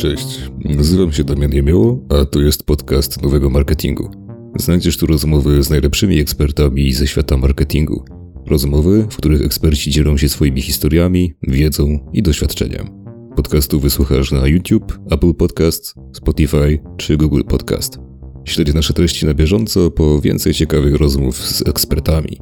[0.00, 4.10] Cześć, nazywam się Damian Jemioło, a to jest podcast Nowego Marketingu.
[4.56, 8.04] Znajdziesz tu rozmowy z najlepszymi ekspertami ze świata marketingu.
[8.46, 12.88] Rozmowy, w których eksperci dzielą się swoimi historiami, wiedzą i doświadczeniem.
[13.36, 17.98] Podcastu wysłuchasz na YouTube, Apple Podcast, Spotify czy Google Podcast.
[18.44, 22.40] Śledź nasze treści na bieżąco po więcej ciekawych rozmów z ekspertami.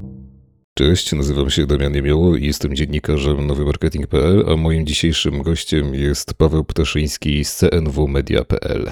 [0.79, 6.65] Cześć, nazywam się Damian Jemioło i jestem dziennikarzem nowymarketing.pl, a moim dzisiejszym gościem jest Paweł
[6.65, 8.91] Ptaszyński z cnwmedia.pl.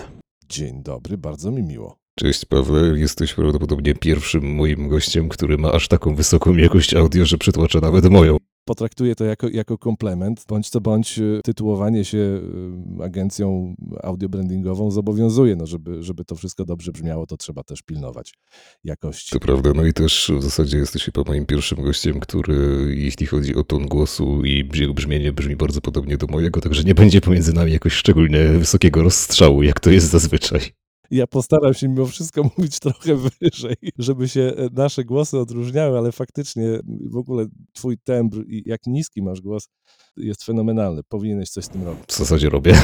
[0.49, 1.97] Dzień dobry, bardzo mi miło.
[2.19, 7.39] Cześć Paweł, jesteś prawdopodobnie pierwszym moim gościem, który ma aż taką wysoką jakość audio, że
[7.39, 13.05] przytłacza nawet moją potraktuję to jako, jako komplement, bądź co bądź y, tytułowanie się y,
[13.05, 18.35] agencją audiobrandingową zobowiązuje, no żeby, żeby to wszystko dobrze brzmiało, to trzeba też pilnować
[18.85, 19.31] jakości.
[19.31, 22.57] To prawda, no i też w zasadzie jesteś chyba moim pierwszym gościem, który
[22.97, 26.95] jeśli chodzi o ton głosu i jego brzmienie brzmi bardzo podobnie do mojego, także nie
[26.95, 30.86] będzie pomiędzy nami jakoś szczególnie wysokiego rozstrzału, jak to jest zazwyczaj.
[31.11, 36.13] Ja postaram się mimo wszystko mówić trochę wyżej, żeby się e, nasze głosy odróżniały, ale
[36.13, 39.69] faktycznie w ogóle twój tembr i jak niski masz głos,
[40.17, 41.03] jest fenomenalny.
[41.03, 42.05] Powinieneś coś z tym robić.
[42.09, 42.75] W zasadzie robię.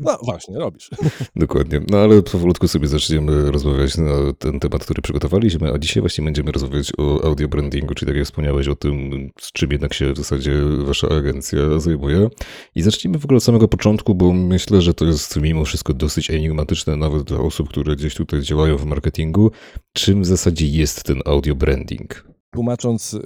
[0.00, 0.90] No właśnie, robisz.
[1.36, 1.80] Dokładnie.
[1.90, 6.52] No ale powolutku sobie zaczniemy rozmawiać na ten temat, który przygotowaliśmy, a dzisiaj właśnie będziemy
[6.52, 10.16] rozmawiać o audio brandingu, czyli tak jak wspomniałeś o tym, z czym jednak się w
[10.16, 10.52] zasadzie
[10.84, 12.28] wasza agencja zajmuje.
[12.74, 16.30] I zacznijmy w ogóle od samego początku, bo myślę, że to jest mimo wszystko dosyć
[16.30, 19.50] enigmatyczne nawet dla osób, które gdzieś tutaj działają w marketingu.
[19.92, 22.33] Czym w zasadzie jest ten audio branding?
[22.54, 23.20] Tłumacząc y,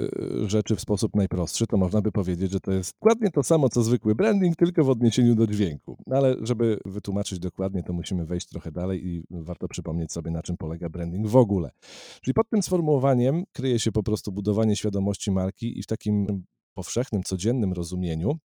[0.47, 3.83] rzeczy w sposób najprostszy, to można by powiedzieć, że to jest dokładnie to samo, co
[3.83, 5.97] zwykły branding, tylko w odniesieniu do dźwięku.
[6.07, 10.43] No ale żeby wytłumaczyć dokładnie, to musimy wejść trochę dalej i warto przypomnieć sobie, na
[10.43, 11.71] czym polega branding w ogóle.
[12.23, 17.23] Czyli pod tym sformułowaniem kryje się po prostu budowanie świadomości marki i w takim powszechnym,
[17.23, 18.39] codziennym rozumieniu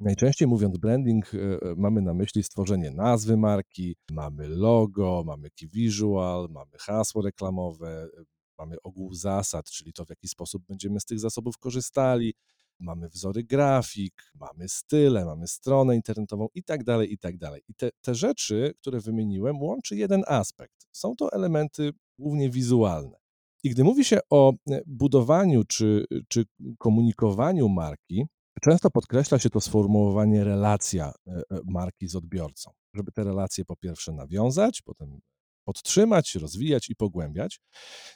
[0.00, 5.68] Najczęściej mówiąc branding, e, e, mamy na myśli stworzenie nazwy marki, mamy logo, mamy key
[5.68, 8.08] visual, mamy hasło reklamowe,
[8.58, 12.34] mamy ogół zasad, czyli to w jaki sposób będziemy z tych zasobów korzystali,
[12.80, 17.62] mamy wzory grafik, mamy style, mamy stronę internetową i tak dalej, i tak dalej.
[17.68, 20.86] I te, te rzeczy, które wymieniłem, łączy jeden aspekt.
[20.92, 23.18] Są to elementy głównie wizualne.
[23.62, 26.44] I gdy mówi się o e, budowaniu czy, czy
[26.78, 28.26] komunikowaniu marki,
[28.62, 33.76] często podkreśla się to sformułowanie relacja e, e, marki z odbiorcą, żeby te relacje po
[33.76, 35.20] pierwsze nawiązać, potem
[35.66, 37.60] podtrzymać, rozwijać i pogłębiać.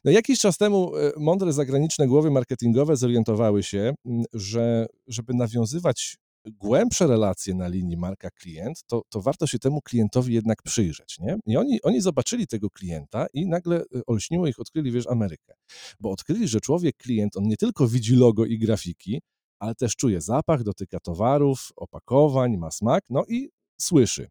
[0.05, 3.95] No, jakiś czas temu e, mądre zagraniczne głowy marketingowe zorientowały się,
[4.33, 6.17] że żeby nawiązywać
[6.47, 11.19] głębsze relacje na linii marka-klient, to, to warto się temu klientowi jednak przyjrzeć.
[11.19, 11.39] Nie?
[11.47, 15.55] I oni, oni zobaczyli tego klienta i nagle e, olśniło ich, odkryli, wiesz, Amerykę.
[16.01, 19.21] Bo odkryli, że człowiek, klient, on nie tylko widzi logo i grafiki,
[19.59, 23.51] ale też czuje zapach, dotyka towarów, opakowań, ma smak, no i
[23.81, 24.29] słyszy.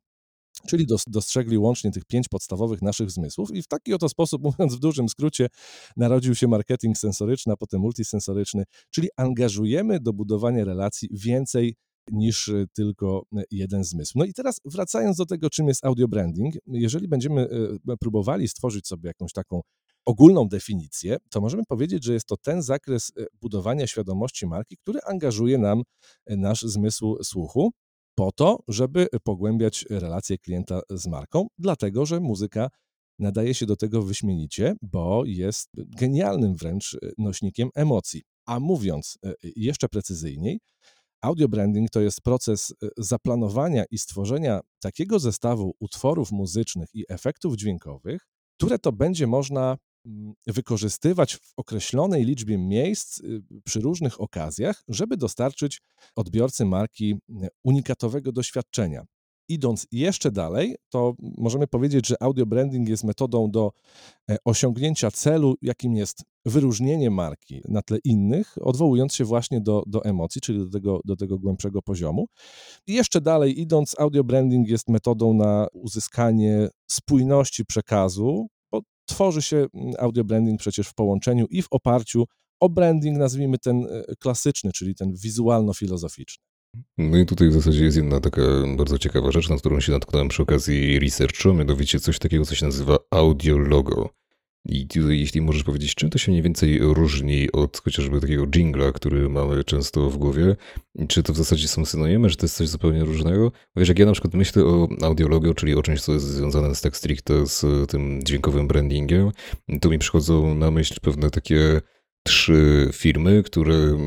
[0.67, 4.79] Czyli dostrzegli łącznie tych pięć podstawowych naszych zmysłów, i w taki oto sposób, mówiąc w
[4.79, 5.47] dużym skrócie,
[5.97, 11.75] narodził się marketing sensoryczny, a potem multisensoryczny, czyli angażujemy do budowania relacji więcej
[12.11, 14.13] niż y, tylko y, jeden zmysł.
[14.15, 17.41] No i teraz wracając do tego, czym jest audio branding, jeżeli będziemy
[17.91, 19.61] y, próbowali stworzyć sobie jakąś taką
[20.05, 25.57] ogólną definicję, to możemy powiedzieć, że jest to ten zakres budowania świadomości marki, który angażuje
[25.57, 25.83] nam
[26.27, 27.71] nasz zmysł słuchu,
[28.19, 32.69] po to, żeby pogłębiać relacje klienta z marką, dlatego że muzyka
[33.19, 38.21] nadaje się do tego wyśmienicie, bo jest genialnym wręcz nośnikiem emocji.
[38.45, 40.59] A mówiąc e, jeszcze precyzyjniej,
[41.21, 47.55] audio branding to jest proces e, zaplanowania i stworzenia takiego zestawu utworów muzycznych i efektów
[47.55, 48.21] dźwiękowych,
[48.57, 49.77] które to będzie można
[50.47, 55.81] wykorzystywać w określonej liczbie miejsc y, przy różnych okazjach, żeby dostarczyć
[56.15, 57.15] odbiorcy marki
[57.63, 59.05] unikatowego doświadczenia.
[59.49, 63.71] Idąc jeszcze dalej, to możemy powiedzieć, że audio branding jest metodą do
[64.29, 70.05] e, osiągnięcia celu, jakim jest wyróżnienie marki na tle innych, odwołując się właśnie do, do
[70.05, 72.27] emocji, czyli do tego, do tego głębszego poziomu.
[72.87, 78.47] I jeszcze dalej idąc, audio branding jest metodą na uzyskanie spójności przekazu,
[79.09, 82.25] tworzy się mm, audio branding przecież w połączeniu i w oparciu
[82.59, 86.43] o branding, nazwijmy ten e, klasyczny, czyli ten wizualno-filozoficzny.
[86.97, 88.41] No i tutaj w zasadzie jest jedna taka
[88.77, 92.65] bardzo ciekawa rzecz, na którą się natknąłem przy okazji researchu, mianowicie coś takiego, co się
[92.65, 94.09] nazywa audio logo.
[94.65, 98.91] I tutaj, jeśli możesz powiedzieć, czym to się mniej więcej różni od chociażby takiego jingla,
[98.91, 100.55] który mamy często w głowie,
[101.07, 103.51] czy to w zasadzie są synonimy, czy to jest coś zupełnie różnego?
[103.75, 106.81] Wiesz, jak ja na przykład myślę o audiologu, czyli o czymś, co jest związane z
[106.81, 109.31] tak stricte z tym dźwiękowym brandingiem,
[109.81, 111.81] to mi przychodzą na myśl pewne takie
[112.23, 113.97] trzy firmy, które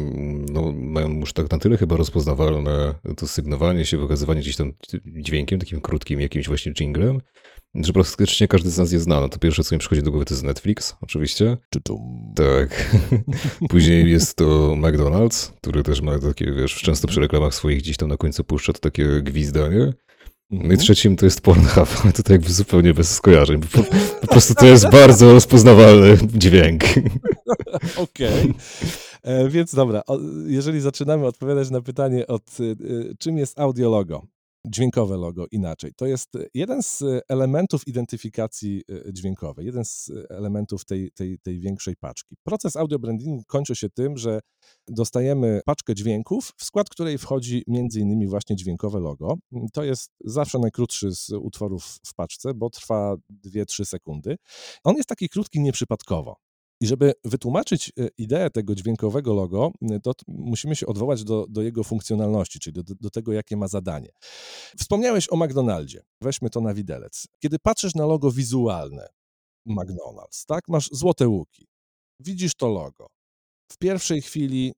[0.52, 4.72] no, mają już tak na tyle chyba rozpoznawalne to sygnowanie się, wykazywanie gdzieś tam
[5.06, 7.20] dźwiękiem, takim krótkim jakimś właśnie jinglem,
[7.74, 9.20] że praktycznie każdy z nas je zna.
[9.20, 11.56] No to pierwsze, co mi przychodzi do głowy, to jest Netflix, oczywiście.
[12.34, 12.96] Tak.
[13.70, 14.44] Później jest to
[14.76, 18.72] McDonald's, który też ma takie, wiesz, często przy reklamach swoich gdzieś tam na końcu puszcza
[18.72, 19.92] to takie gwizdanie.
[20.50, 20.80] No i Mhm.
[20.80, 23.60] trzecim to jest Pornhub, ale to tak jakby zupełnie bez skojarzeń.
[23.60, 23.82] Po,
[24.20, 26.82] po prostu to jest bardzo rozpoznawalny dźwięk.
[27.96, 28.54] Okej.
[29.22, 30.02] E, Więc dobra,
[30.46, 34.26] jeżeli zaczynamy odpowiadać na pytanie od y, y, czym jest audio logo,
[34.67, 41.11] dźwiękowe logo inaczej, to jest jeden z elementów identyfikacji y, dźwiękowej, jeden z elementów tej,
[41.12, 42.37] tej, tej większej paczki.
[42.43, 44.41] Proces audio brandingu kończy się tym, że
[44.88, 49.35] dostajemy paczkę dźwięków, w skład której wchodzi między innymi właśnie dźwiękowe logo.
[49.73, 53.17] To jest zawsze najkrótszy z utworów w paczce, bo trwa
[53.47, 54.37] 2-3 sekundy.
[54.85, 56.37] On jest taki krótki nieprzypadkowo.
[56.82, 61.62] I żeby wytłumaczyć e, ideę tego dźwiękowego logo, e, to musimy się odwołać do, do
[61.62, 64.08] jego funkcjonalności, czyli do, do tego, jakie ma zadanie.
[64.79, 66.02] Wspomniałeś o McDonaldzie.
[66.20, 67.26] Weźmy to na widelec.
[67.38, 69.08] Kiedy patrzysz na logo wizualne
[69.67, 70.69] McDonald's, tak?
[70.69, 71.67] Masz złote łuki.
[72.20, 73.06] Widzisz to logo.
[73.73, 74.73] W pierwszej chwili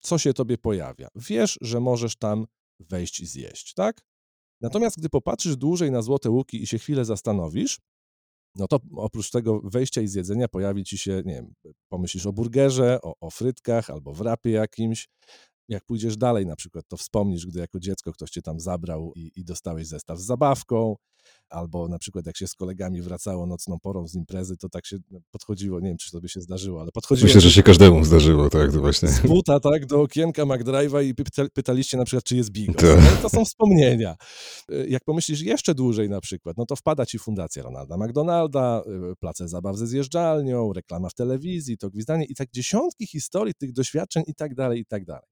[0.00, 1.08] co się tobie pojawia?
[1.14, 2.46] Wiesz, że możesz tam
[2.80, 4.00] wejść i zjeść, tak?
[4.60, 7.78] Natomiast gdy popatrzysz dłużej na złote łuki i się chwilę zastanowisz,
[8.54, 11.54] no to oprócz tego wejścia i zjedzenia pojawi ci się, nie wiem,
[11.88, 15.08] pomyślisz o burgerze, o, o frytkach albo w rapie jakimś.
[15.68, 19.32] Jak pójdziesz dalej na przykład, to wspomnisz, gdy jako dziecko ktoś cię tam zabrał i,
[19.36, 20.96] i dostałeś zestaw z zabawką,
[21.48, 24.96] albo na przykład jak się z kolegami wracało nocną porą z imprezy, to tak się
[25.30, 28.50] podchodziło, nie wiem, czy to by się zdarzyło, ale podchodziło Myślę, że się każdemu zdarzyło,
[28.50, 29.08] tak, to właśnie.
[29.08, 32.76] z buta, tak, do okienka McDrive'a i pyta- pytaliście na przykład, czy jest bigos.
[32.76, 33.00] Tak.
[33.00, 34.16] No, to są wspomnienia.
[34.72, 38.82] Y, Jak pomyślisz jeszcze dłużej na przykład, no to wpada ci Fundacja Ronalda McDonalda,
[39.12, 43.72] y, place zabaw ze zjeżdżalnią, reklama w telewizji, to gwizdanie i tak dziesiątki historii tych
[43.72, 45.28] doświadczeń i tak dalej, i tak dalej.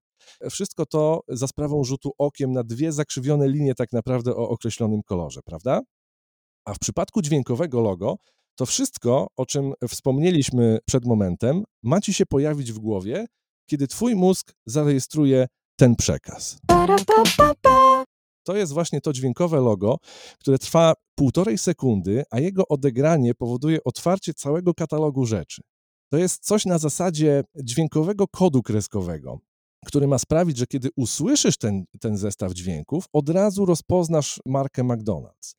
[0.51, 5.41] Wszystko to za sprawą rzutu okiem na dwie zakrzywione linie tak naprawdę o określonym kolorze,
[5.45, 5.81] prawda?
[6.65, 8.17] A w przypadku dźwiękowego logo,
[8.55, 13.27] to wszystko, o czym wspomnieliśmy przed momentem, ma ci się pojawić w głowie,
[13.67, 16.59] kiedy twój mózg zarejestruje ten przekaz.
[18.45, 19.97] To jest właśnie to dźwiękowe logo,
[20.41, 25.63] które trwa półtorej sekundy, a jego odegranie powoduje otwarcie całego katalogu rzeczy.
[26.11, 29.39] To jest coś na zasadzie dźwiękowego kodu kreskowego,
[29.87, 35.55] który ma sprawić, że kiedy usłyszysz ten, ten zestaw dźwięków, od razu rozpoznasz markę McDonald's.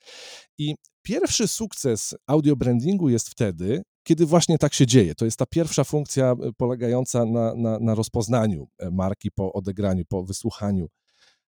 [0.57, 5.15] I pierwszy sukces audio brandingu jest wtedy, kiedy właśnie tak się dzieje.
[5.15, 10.05] To jest ta pierwsza funkcja e, polegająca na, na, na rozpoznaniu e, marki po odegraniu,
[10.05, 10.87] po wysłuchaniu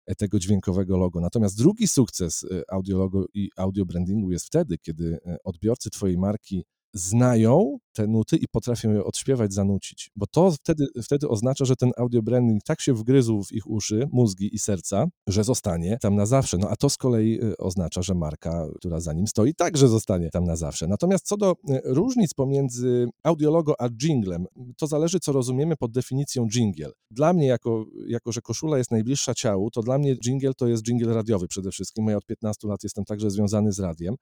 [0.05, 1.21] e, tego dźwiękowego logo.
[1.21, 7.77] Natomiast drugi sukces audio logo i audio brandingu jest wtedy, kiedy odbiorcy Twojej marki znają
[7.93, 10.11] te nuty i potrafią je odśpiewać, zanucić.
[10.15, 14.07] Bo to wtedy, wtedy oznacza, że ten audio branding tak się wgryzł w ich uszy,
[14.11, 16.57] mózgi i serca, że zostanie tam na zawsze.
[16.57, 20.29] No a to z kolei y, oznacza, że marka, która za nim stoi, także zostanie
[20.29, 20.87] tam na zawsze.
[20.87, 24.45] Natomiast co do y, różnic pomiędzy audiologo a jinglem,
[24.77, 26.91] to zależy, co rozumiemy pod definicją jingle.
[27.11, 30.87] Dla mnie, jako, jako że koszula jest najbliższa ciału, to dla mnie jingle to jest
[30.87, 32.07] jingle radiowy przede wszystkim.
[32.07, 34.15] Ja od 15 lat jestem także związany z radiem.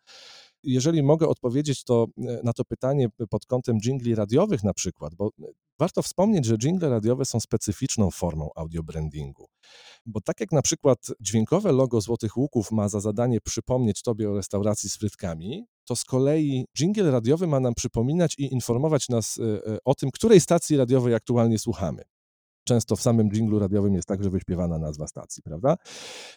[0.63, 5.27] Jeżeli mogę odpowiedzieć to, e, na to pytanie pod kątem jingli radiowych na przykład, bo
[5.27, 5.45] e,
[5.79, 9.47] warto wspomnieć, że jingle radiowe są specyficzną formą audio brandingu.
[10.06, 14.35] Bo tak jak na przykład dźwiękowe logo Złotych Łuków ma za zadanie przypomnieć Tobie o
[14.35, 19.78] restauracji z frytkami, to z kolei jingle radiowy ma nam przypominać i informować nas e,
[19.85, 22.04] o tym, której stacji radiowej aktualnie słuchamy.
[22.69, 25.76] Często w samym dżinglu radiowym jest także wyśpiewana nazwa stacji, prawda?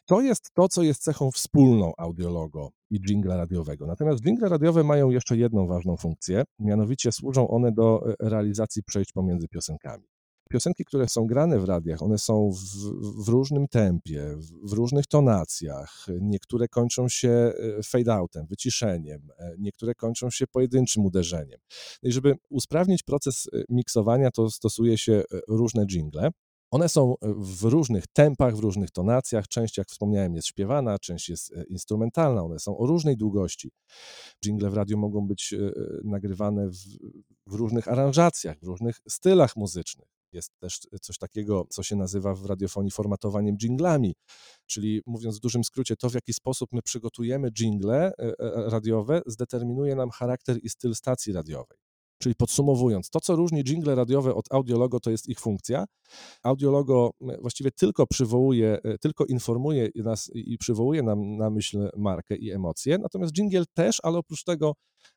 [0.07, 3.87] To jest to, co jest cechą wspólną audiologo i dżingla radiowego.
[3.87, 9.13] Natomiast dżingle radiowe mają jeszcze jedną ważną funkcję, mianowicie służą one do e, realizacji przejść
[9.13, 10.05] pomiędzy piosenkami.
[10.53, 16.07] Piosenki, które są grane w radiach, one są w, w różnym tempie, w, różnych tonacjach.
[16.21, 21.61] Niektóre kończą się e, fade-outem, wyciszeniem, e, niektóre kończą się pojedynczym uderzeniem.
[22.03, 26.31] No I żeby usprawnić proces e, miksowania, to stosuje się różne jingle.
[26.71, 29.49] One są w różnych tempach, w różnych tonacjach.
[29.49, 32.43] Część, jak wspomniałem, jest śpiewana, część jest instrumentalna.
[32.43, 33.71] One są o różnej długości.
[34.45, 35.55] Jingle w radiu mogą być
[36.05, 36.77] nagrywane w,
[37.47, 40.22] w różnych aranżacjach, w różnych stylach muzycznych.
[40.33, 44.15] Jest też coś takiego, co się nazywa w radiofonii formatowaniem jinglami,
[44.67, 48.35] czyli mówiąc w dużym skrócie, to w jaki sposób my przygotujemy jingle e, e,
[48.71, 51.82] radiowe, zdeterminuje nam charakter i styl stacji radiowej.
[52.23, 55.85] Czyli podsumowując, to co różni jingle radiowe od audiologo to jest ich funkcja.
[56.43, 57.11] Audiologo
[57.41, 63.33] właściwie tylko przywołuje, tylko informuje nas i przywołuje nam na myśl markę i emocje, natomiast
[63.33, 64.73] jingle też, ale oprócz tego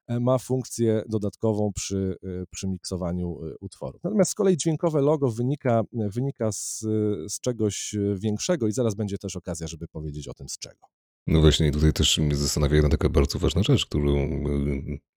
[0.08, 2.16] ma funkcję dodatkową przy,
[2.52, 4.04] przy miksowaniu utworów.
[4.04, 6.80] Natomiast z kolei dźwiękowe logo wynika, wynika z,
[7.28, 10.95] z czegoś większego i zaraz będzie też okazja, żeby powiedzieć o tym z czego.
[11.28, 14.44] No właśnie, tutaj też mnie zastanawia jedna taka bardzo ważna rzecz, którą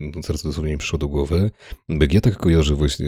[0.01, 1.51] no, zaraz dosłownie mi przyszło do głowy.
[2.13, 3.07] Ja tak kojarzę właśnie,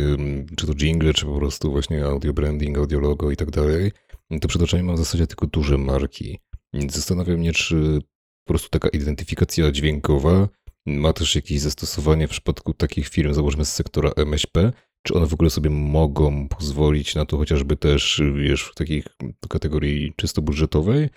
[0.57, 3.93] czy to jingle, czy po prostu właśnie audio branding, audio logo i tak dalej,
[4.41, 6.39] to przed oczami mam w zasadzie tylko duże marki.
[6.75, 7.99] Więc zastanawiam mnie, czy
[8.45, 10.49] po prostu taka identyfikacja dźwiękowa
[10.87, 15.35] ma też jakieś zastosowanie w przypadku takich firm, załóżmy z sektora MŚP, czy one w
[15.35, 19.05] ogóle sobie mogą pozwolić na to chociażby też, wiesz, w takich
[19.49, 21.09] kategorii czysto budżetowej,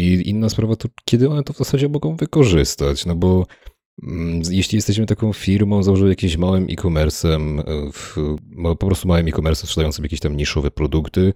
[0.00, 3.46] i inna sprawa to, kiedy one to w zasadzie mogą wykorzystać, no bo
[4.02, 7.62] mm, jeśli jesteśmy taką firmą, założymy jakimś małym e-commerce'em,
[8.78, 11.32] po prostu małym e-commerce'em sprzedającym jakieś tam niszowe produkty,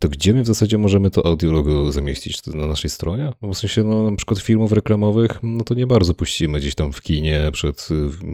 [0.00, 2.40] to gdzie my w zasadzie możemy to audio logo zamieścić?
[2.40, 3.32] To na naszej stronie?
[3.42, 6.92] No w sensie, no, na przykład filmów reklamowych, no to nie bardzo puścimy gdzieś tam
[6.92, 7.88] w kinie przed,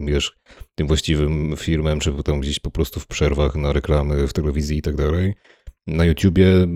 [0.05, 0.37] wiesz,
[0.75, 4.81] tym właściwym filmem, czy tam gdzieś po prostu w przerwach na reklamy w telewizji i
[4.81, 5.33] tak dalej
[5.87, 6.67] na YouTubie,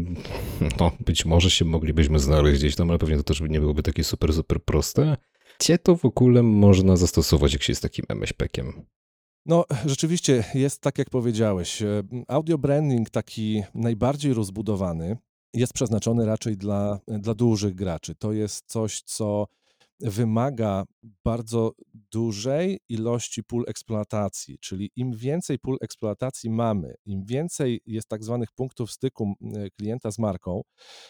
[0.79, 4.03] no być może się moglibyśmy znaleźć gdzieś tam, ale pewnie to też nie byłoby takie
[4.03, 5.17] super, super proste.
[5.59, 8.71] Gdzie to w ogóle można zastosować, jak się jest takim MŚP-kiem?
[9.45, 11.83] No, rzeczywiście jest tak, jak powiedziałeś.
[12.27, 15.17] Audio branding taki najbardziej rozbudowany
[15.53, 18.15] jest przeznaczony raczej dla, dla dużych graczy.
[18.15, 19.47] To jest coś, co
[19.99, 20.83] wymaga
[21.23, 21.71] bardzo
[22.11, 28.51] dużej ilości pól eksploatacji, czyli im więcej pól eksploatacji mamy, im więcej jest tak zwanych
[28.51, 29.33] punktów styku
[29.77, 30.61] klienta z marką,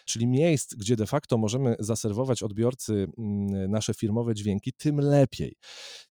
[0.06, 3.08] czyli miejsc, gdzie de facto możemy zaserwować odbiorcy
[3.70, 5.56] nasze firmowe dźwięki, tym lepiej.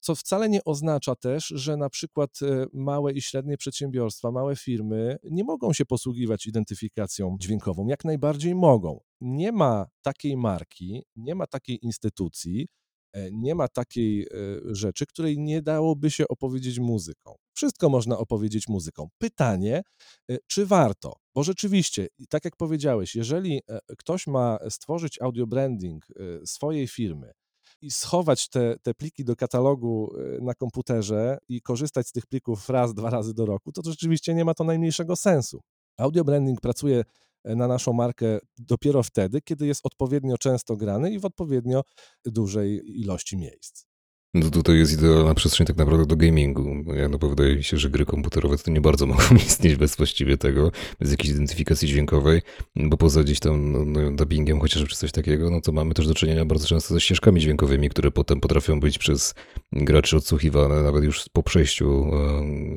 [0.00, 5.16] Co wcale nie oznacza też, że na przykład e, małe i średnie przedsiębiorstwa, małe firmy
[5.30, 7.86] nie mogą się posługiwać identyfikacją dźwiękową.
[7.86, 12.66] Jak najbardziej mogą nie ma takiej marki, nie ma takiej instytucji,
[13.12, 14.26] e, nie ma takiej e,
[14.64, 17.34] rzeczy, której nie dałoby się opowiedzieć muzyką.
[17.54, 19.08] Wszystko można opowiedzieć muzyką.
[19.18, 19.82] Pytanie,
[20.30, 21.16] e, czy warto?
[21.34, 23.60] Bo rzeczywiście, tak jak powiedziałeś, jeżeli
[23.98, 26.06] ktoś ma stworzyć audio branding
[26.44, 27.32] swojej firmy,
[27.80, 32.94] i schować te, te pliki do katalogu na komputerze i korzystać z tych plików raz,
[32.94, 35.60] dwa razy do roku, to, to rzeczywiście nie ma to najmniejszego sensu.
[35.96, 37.04] Audio branding pracuje
[37.44, 41.82] na naszą markę dopiero wtedy, kiedy jest odpowiednio często grany i w odpowiednio
[42.24, 43.93] dużej ilości miejsc.
[44.34, 46.94] No tutaj jest idealna przestrzeń tak naprawdę do gamingu.
[46.94, 50.36] Ja no wydaje mi się, że gry komputerowe to nie bardzo mogą istnieć bez właściwie
[50.36, 52.42] tego, bez jakiejś identyfikacji dźwiękowej,
[52.76, 56.06] bo poza gdzieś tam no, no, dubbingiem chociażby czy coś takiego, no to mamy też
[56.06, 59.34] do czynienia bardzo często ze ścieżkami dźwiękowymi, które potem potrafią być przez
[59.72, 62.06] graczy odsłuchiwane nawet już po przejściu,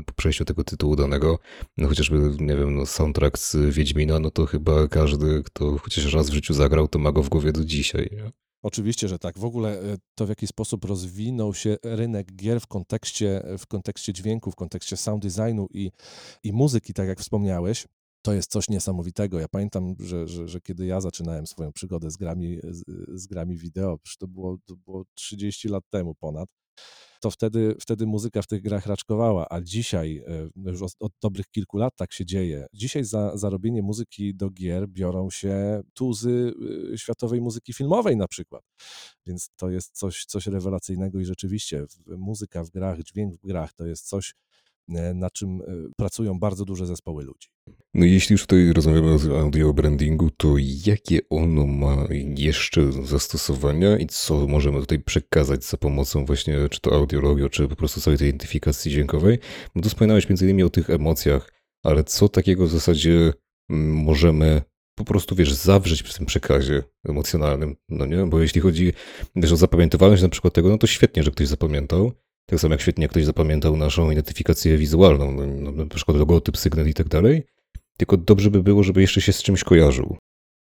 [0.06, 1.40] po przejściu tego tytułu danego.
[1.78, 6.30] No chociażby, nie wiem, no soundtrack z Wiedźmina, no to chyba każdy, kto chociaż raz
[6.30, 8.10] w życiu zagrał, to ma go w głowie do dzisiaj.
[8.12, 8.47] Nie?
[8.62, 9.40] Oczywiście, że tak.
[9.40, 14.14] W ogóle e, to, w jaki sposób rozwinął się rynek gier w kontekście, w kontekście
[14.14, 15.92] dźwięku, w kontekście sound designu i,
[16.44, 17.88] i muzyki, tak jak wspomniałeś,
[18.22, 19.40] to jest coś niesamowitego.
[19.40, 22.84] Ja pamiętam, że, że, że kiedy ja zaczynałem swoją przygodę z grami, z,
[23.22, 26.50] z grami wideo, to było, to było 30 lat temu ponad,
[27.22, 30.24] to wtedy, wtedy muzyka w tych grach raczkowała, a dzisiaj,
[30.66, 32.66] e, już od, od dobrych kilku lat tak się dzieje.
[32.74, 36.54] Dzisiaj za, za robienie muzyki do gier biorą się tuzy
[36.94, 38.64] e, światowej muzyki filmowej na przykład.
[39.26, 43.86] Więc to jest coś, coś rewelacyjnego i rzeczywiście muzyka w grach, dźwięk w grach to
[43.86, 44.34] jest coś,
[45.16, 45.62] na czym
[45.98, 47.48] pracują bardzo duże zespoły ludzi.
[47.94, 54.08] No jeśli już tutaj rozmawiamy o audio brandingu, to jakie ono ma jeszcze zastosowania i
[54.08, 58.28] co możemy tutaj przekazać za pomocą właśnie czy to audiologio, czy po prostu całej tej
[58.28, 59.40] identyfikacji dźwiękowej?
[59.76, 61.52] Bo tu wspominałeś między innymi o tych emocjach,
[61.84, 63.34] ale co takiego w zasadzie
[63.70, 64.62] mm, możemy
[64.96, 68.26] po prostu, wiesz, zawrzeć w tym przekazie emocjonalnym, no nie?
[68.26, 68.94] Bo jeśli chodzi,
[69.36, 72.12] wiesz, o zapamiętywalność na przykład tego, no to świetnie, że ktoś zapamiętał,
[72.50, 76.94] tak samo jak świetnie ktoś zapamiętał naszą identyfikację wizualną, no, na przykład logotyp, sygnał i
[76.94, 77.44] tak dalej,
[77.98, 80.18] tylko dobrze by było, żeby jeszcze się z czymś kojarzył.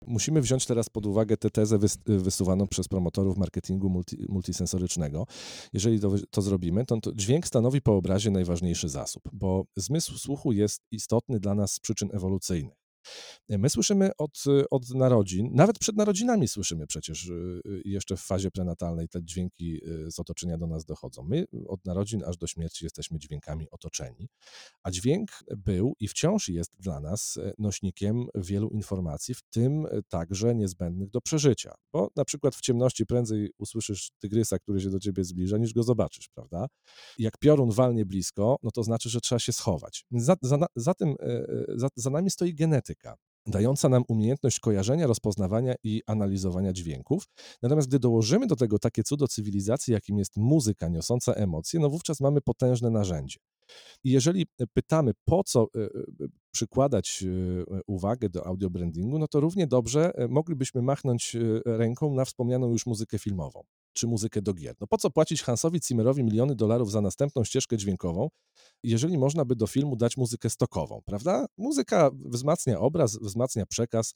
[0.08, 5.26] Musimy wziąć teraz pod uwagę tę tezę wysuwaną przez promotorów marketingu multi, multisensorycznego.
[5.74, 10.52] Jeżeli to, to zrobimy, to, to, dźwięk stanowi po obrazie najważniejszy zasób, bo zmysł słuchu
[10.52, 12.85] jest istotny dla nas z przyczyn ewolucyjnych.
[13.50, 17.32] My słyszymy od, od narodzin, nawet przed narodzinami słyszymy przecież
[17.86, 21.24] jeszcze w fazie prenatalnej te dźwięki z otoczenia do nas dochodzą.
[21.24, 24.30] My od narodzin aż do śmierci jesteśmy dźwiękami otoczeni,
[24.84, 31.10] a dźwięk był i wciąż jest dla nas nośnikiem wielu informacji, w tym także niezbędnych
[31.10, 31.74] do przeżycia.
[31.94, 35.84] Bo na przykład w ciemności prędzej usłyszysz tygrysa, który się do ciebie zbliża, niż go
[35.84, 36.68] zobaczysz, prawda?
[37.18, 40.06] Jak piorun walnie blisko, no to znaczy, że trzeba się schować.
[40.12, 41.16] Za, za, za tym,
[41.76, 42.95] za, za nami stoi genetyka
[43.48, 47.28] dająca nam umiejętność kojarzenia, rozpoznawania i analizowania dźwięków.
[47.62, 52.20] Natomiast gdy dołożymy do tego takie cudo cywilizacji, jakim jest muzyka niosąca emocje, no wówczas
[52.20, 53.40] mamy potężne narzędzie.
[54.04, 55.90] I jeżeli pytamy, po co e, e,
[56.52, 61.36] przykładać e, uwagę do audiobrandingu, no to równie dobrze moglibyśmy machnąć
[61.66, 63.64] ręką na wspomnianą już muzykę filmową
[63.96, 64.76] czy muzykę do gier.
[64.82, 68.30] No po co płacić Hansowi Zimmerowi miliony dolarów za następną ścieżkę dźwiękową,
[68.84, 71.46] jeżeli można by do filmu dać muzykę stokową, prawda?
[71.58, 74.14] Muzyka wzmacnia obraz, wzmacnia przekaz,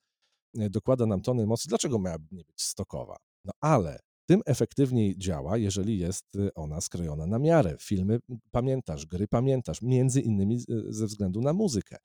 [0.54, 1.70] dokłada nam tony emocji.
[1.70, 3.18] Dlaczego miałaby nie być stokowa?
[3.46, 7.76] No ale tym efektywniej działa, jeżeli jest y, ona skrojona na miarę.
[7.80, 8.20] Filmy
[8.52, 10.60] pamiętasz, gry pamiętasz, między innymi
[10.90, 11.98] ze względu na muzykę.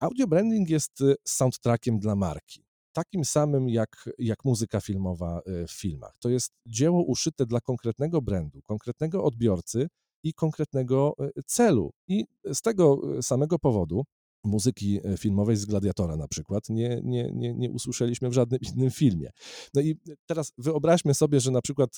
[0.00, 2.65] Audio branding jest soundtrackiem dla marki.
[2.96, 6.16] Takim samym jak, jak muzyka filmowa y, w filmach.
[6.18, 9.88] To jest dzieło uszyte dla konkretnego brandu, konkretnego odbiorcy
[10.22, 11.14] i konkretnego
[11.46, 11.90] celu.
[12.08, 14.04] I z tego samego powodu
[14.44, 19.30] muzyki filmowej z Gladiatora na przykład nie, nie, nie, nie usłyszeliśmy w żadnym innym filmie.
[19.74, 21.90] No i teraz wyobraźmy sobie, że na przykład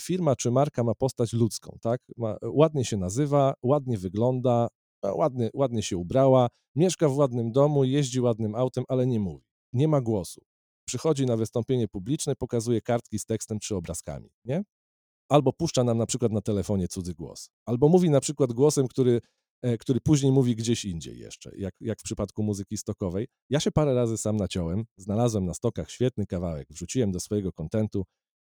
[0.00, 2.00] firma czy marka ma postać ludzką, tak?
[2.16, 4.68] Ma, ładnie się nazywa, ładnie wygląda,
[5.02, 9.47] ładnie, ładnie się ubrała, mieszka w ładnym domu, jeździ ładnym autem, ale nie mówi.
[9.72, 10.42] Nie ma głosu.
[10.84, 14.64] Przychodzi na wystąpienie publiczne, pokazuje kartki z tekstem czy obrazkami, nie?
[15.28, 17.50] Albo puszcza nam na przykład na telefonie cudzy głos.
[17.66, 19.20] Albo mówi na przykład głosem, który
[19.62, 23.28] E, który później mówi gdzieś indziej jeszcze, jak, jak w przypadku muzyki stokowej.
[23.50, 28.04] Ja się parę razy sam naciąłem, znalazłem na stokach świetny kawałek, wrzuciłem do swojego kontentu,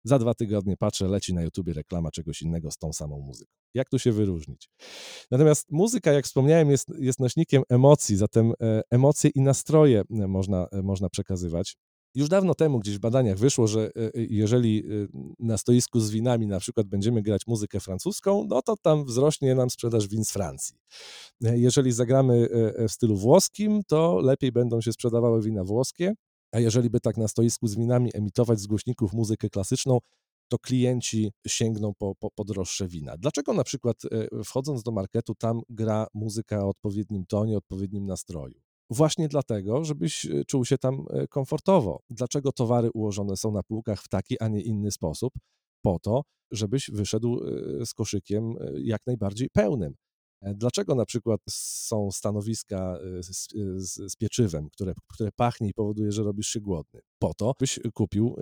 [0.04, 3.52] za dwa tygodnie patrzę, leci na YouTubie reklama czegoś innego z tą samą muzyką.
[3.74, 4.70] Jak tu się wyróżnić?
[5.32, 10.68] Natomiast muzyka, jak wspomniałem, jest, jest nośnikiem emocji, zatem e, emocje i nastroje e, można,
[10.84, 11.78] można przekazywać.
[12.16, 15.08] Już dawno temu gdzieś w badaniach wyszło, że e, e, jeżeli e,
[15.40, 19.70] na stoisku z winami na przykład będziemy grać muzykę francuską, no to tam wzrośnie nam
[19.70, 20.76] sprzedaż win z Francji.
[21.42, 22.48] Jeżeli zagramy
[22.88, 26.14] w stylu włoskim, to lepiej będą się sprzedawały wina włoskie,
[26.52, 30.00] a jeżeli by tak na stoisku z winami emitować z głośników muzykę klasyczną,
[30.52, 33.18] to klienci sięgną po, po, po droższe wina.
[33.18, 33.98] Dlaczego na przykład
[34.46, 38.62] wchodząc do marketu tam gra muzyka o odpowiednim tonie, odpowiednim nastroju?
[38.90, 42.00] Właśnie dlatego, żebyś e, czuł się tam e, komfortowo.
[42.10, 45.34] Dlaczego towary ułożone są na półkach w taki, a nie inny sposób?
[45.82, 47.44] Po to, żebyś wyszedł
[47.82, 49.96] e, z koszykiem jak najbardziej pełnym.
[50.42, 56.24] Dlaczego na przykład są stanowiska z, z, z, pieczywem, które, które pachnie i powoduje, że
[56.24, 57.02] robisz się głodny?
[57.20, 58.36] Po to, byś kupił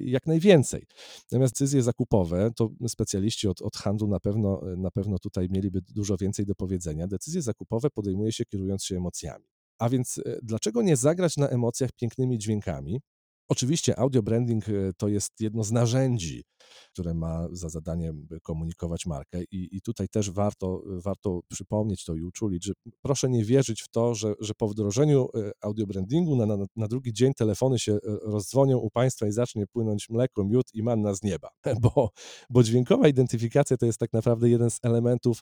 [0.00, 0.86] jak najwięcej.
[1.32, 6.16] Natomiast decyzje zakupowe, to specjaliści od, od handlu na pewno, na pewno tutaj mieliby dużo
[6.16, 7.06] więcej do powiedzenia.
[7.06, 9.44] Decyzje zakupowe podejmuje się kierując się emocjami.
[9.78, 13.00] A więc e, dlaczego nie zagrać na emocjach pięknymi dźwiękami?
[13.48, 16.44] Oczywiście audio branding e, to jest jedno z narzędzi,
[16.92, 22.22] które ma za zadanie komunikować markę i, i tutaj też warto, warto przypomnieć to i
[22.22, 26.46] uczulić, że proszę nie wierzyć w to, że, że po wdrożeniu e, audio brandingu na,
[26.46, 30.82] na, na drugi dzień telefony się rozdzwonią u Państwa i zacznie płynąć mleko, miód i
[30.82, 31.48] manna z nieba,
[31.82, 32.10] bo,
[32.50, 35.40] bo dźwiękowa identyfikacja to jest tak naprawdę jeden z elementów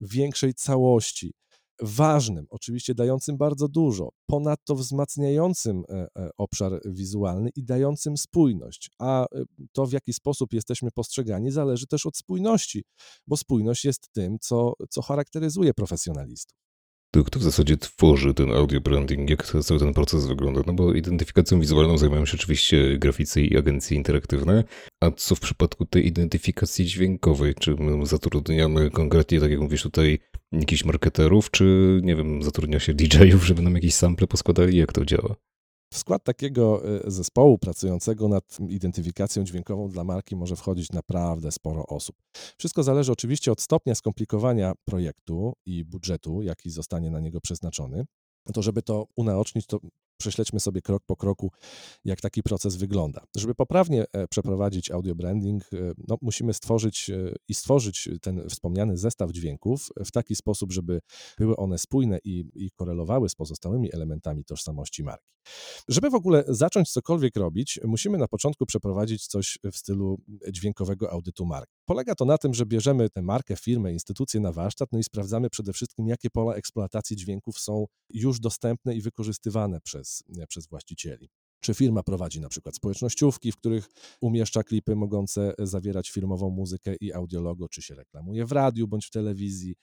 [0.00, 1.32] większej całości
[1.82, 8.90] ważnym, oczywiście dającym bardzo dużo, ponadto wzmacniającym e, e, obszar wizualny i dającym spójność.
[8.98, 9.26] A e,
[9.72, 12.84] to, w jaki sposób jesteśmy postrzegani, zależy też od spójności,
[13.26, 16.59] bo spójność jest tym, co, co charakteryzuje profesjonalistów.
[17.12, 19.30] To kto w zasadzie tworzy ten audio branding?
[19.30, 20.60] Jak cały ten proces wygląda?
[20.66, 24.64] No bo identyfikacją wizualną zajmują się oczywiście graficy i agencje interaktywne.
[25.00, 27.54] A co w przypadku tej identyfikacji dźwiękowej?
[27.54, 30.18] Czy my zatrudniamy konkretnie, tak jak mówisz tutaj,
[30.52, 34.78] jakichś marketerów, czy nie wiem, zatrudnia się DJ-ów, żeby nam jakieś sample poskładali?
[34.78, 35.49] Jak to działa?
[35.92, 41.86] W skład takiego e, zespołu pracującego nad identyfikacją dźwiękową dla marki może wchodzić naprawdę sporo
[41.86, 42.16] osób.
[42.58, 48.04] Wszystko zależy oczywiście od stopnia skomplikowania projektu i budżetu, jaki zostanie na niego przeznaczony.
[48.54, 49.80] To, żeby to unaocznić, to
[50.20, 51.50] prześledźmy sobie krok po kroku,
[52.04, 53.24] jak taki proces wygląda.
[53.36, 55.76] Żeby poprawnie e, przeprowadzić audio branding, e,
[56.08, 61.00] no, musimy stworzyć e, i stworzyć ten wspomniany zestaw dźwięków w taki sposób, żeby
[61.38, 65.30] były one spójne i, i korelowały z pozostałymi elementami tożsamości marki.
[65.88, 70.18] Żeby w ogóle zacząć cokolwiek robić, musimy na początku przeprowadzić coś w stylu
[70.50, 71.72] dźwiękowego audytu marki.
[71.84, 75.50] Polega to na tym, że bierzemy tę markę, firmę, instytucję na warsztat, no i sprawdzamy
[75.50, 81.30] przede wszystkim, jakie pola eksploatacji dźwięków są już dostępne i wykorzystywane przez przez, przez właścicieli.
[81.60, 83.88] Czy firma prowadzi na przykład społecznościówki, w których
[84.20, 89.10] umieszcza klipy mogące zawierać filmową muzykę i audiologo, czy się reklamuje w radiu bądź w
[89.10, 89.74] telewizji,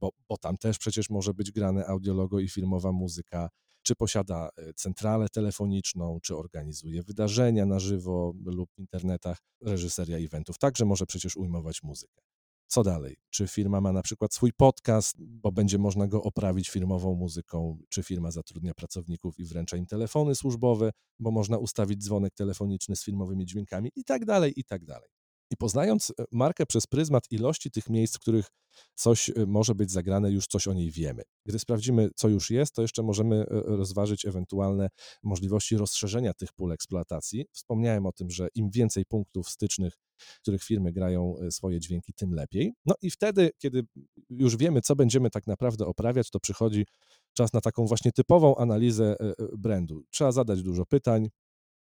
[0.00, 3.48] bo, bo tam też przecież może być grane audiologo i filmowa muzyka
[3.82, 10.58] czy posiada e, centralę telefoniczną, czy organizuje wydarzenia na żywo lub w internetach, reżyseria eventów.
[10.58, 12.22] Także może przecież ujmować muzykę.
[12.66, 13.16] Co dalej?
[13.30, 18.02] Czy firma ma na przykład swój podcast, bo będzie można go oprawić filmową muzyką, czy
[18.02, 23.46] firma zatrudnia pracowników i wręcza im telefony służbowe, bo można ustawić dzwonek telefoniczny z filmowymi
[23.46, 25.13] dźwiękami i tak dalej, i tak dalej.
[25.54, 28.46] I poznając e, markę przez pryzmat ilości tych miejsc, w których
[28.94, 31.22] coś e, może być zagrane, już coś o niej wiemy.
[31.46, 34.88] Gdy sprawdzimy, co już jest, to jeszcze możemy e, rozważyć ewentualne
[35.22, 37.46] możliwości rozszerzenia tych pól eksploatacji.
[37.52, 42.34] Wspomniałem o tym, że im więcej punktów stycznych, w których firmy grają swoje dźwięki, tym
[42.34, 42.72] lepiej.
[42.86, 43.82] No i wtedy, kiedy
[44.30, 46.86] już wiemy, co będziemy tak naprawdę oprawiać, to przychodzi
[47.32, 49.16] czas na taką właśnie typową analizę
[49.58, 50.04] brandu.
[50.10, 51.28] Trzeba zadać dużo pytań,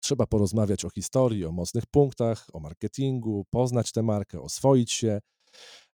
[0.04, 5.20] Trzeba porozmawiać o historii, o mocnych punktach, o marketingu, poznać tę markę, oswoić się,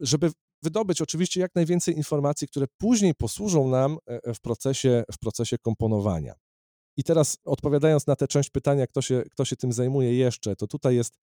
[0.01, 0.31] żeby
[0.63, 5.59] wydobyć oczywiście jak najwięcej informacji, które później posłużą nam e, e, w procesie, w procesie
[5.59, 6.35] komponowania.
[6.97, 10.67] I teraz odpowiadając na tę część pytania, kto się, kto się tym zajmuje jeszcze, to
[10.67, 11.15] tutaj jest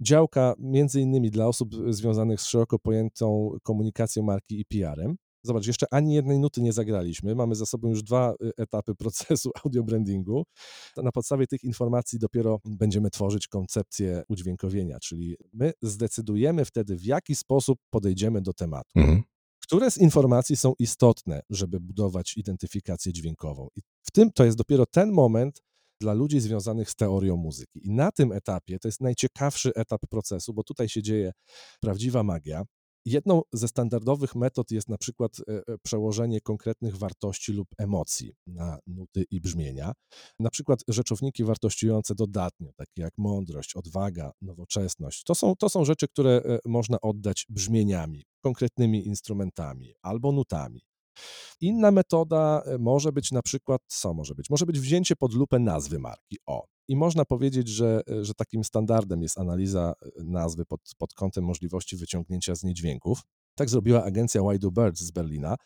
[0.00, 5.16] działka między innymi dla osób związanych z szeroko pojętą komunikacją marki i PR-em.
[5.46, 7.34] Zobacz, jeszcze ani jednej nuty nie zagraliśmy.
[7.34, 10.44] Mamy za sobą już dwa y, etapy procesu audio brandingu.
[10.96, 17.34] Na podstawie tych informacji dopiero będziemy tworzyć koncepcję udźwiękowienia, czyli my zdecydujemy wtedy, w jaki
[17.36, 18.90] sposób podejdziemy do tematu.
[18.94, 19.22] Mhm.
[19.62, 23.68] Które z informacji są istotne, żeby budować identyfikację dźwiękową?
[23.76, 25.62] I w tym to jest dopiero ten moment,
[26.00, 27.86] dla ludzi związanych z teorią muzyki.
[27.86, 31.32] I na tym etapie to jest najciekawszy etap procesu, bo tutaj się dzieje
[31.80, 32.62] prawdziwa magia.
[33.06, 38.78] Jedną ze standardowych metod jest na przykład e, e, przełożenie konkretnych wartości lub emocji na
[38.86, 39.92] nuty i brzmienia.
[40.38, 45.24] Na przykład rzeczowniki wartościujące dodatnio, takie jak mądrość, odwaga, nowoczesność.
[45.24, 50.80] To są, to są rzeczy, które e, można oddać brzmieniami, konkretnymi instrumentami albo nutami.
[51.60, 54.50] Inna metoda może być na przykład, co może być?
[54.50, 56.38] Może być wzięcie pod lupę nazwy marki.
[56.46, 61.44] O, i można powiedzieć, że, że takim standardem jest analiza e, nazwy pod, pod kątem
[61.44, 63.22] możliwości wyciągnięcia z niej dźwięków.
[63.54, 65.56] Tak zrobiła agencja Why Do Birds z Berlina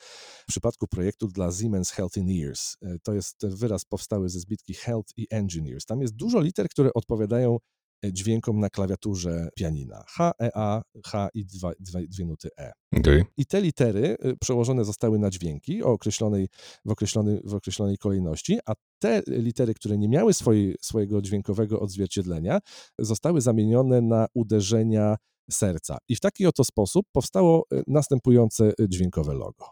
[0.43, 2.77] w przypadku projektu dla Siemens Healthineers.
[2.83, 5.87] E, to jest wyraz powstały ze zbitki Health i Engineers.
[5.87, 10.05] Tam jest dużo liter, które odpowiadają E, dźwiękom na klawiaturze pianina.
[10.09, 12.73] H, E, A, H i dwa, dwie, dwie nuty E.
[12.97, 13.25] Okay.
[13.37, 16.49] I te litery e, przełożone zostały na dźwięki o określonej,
[16.85, 22.59] w, określonej, w określonej kolejności, a te litery, które nie miały swojej, swojego dźwiękowego odzwierciedlenia,
[22.99, 25.17] zostały zamienione na uderzenia
[25.51, 25.99] serca.
[26.09, 29.67] I w taki oto sposób powstało e, następujące dźwiękowe logo.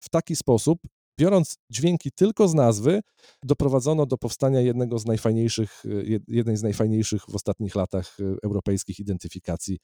[0.00, 0.78] W taki sposób
[1.20, 3.00] biorąc dźwięki tylko z nazwy,
[3.42, 8.98] doprowadzono do powstania jednego z najfajniejszych, e, jednej z najfajniejszych w ostatnich latach e, europejskich
[8.98, 9.78] identyfikacji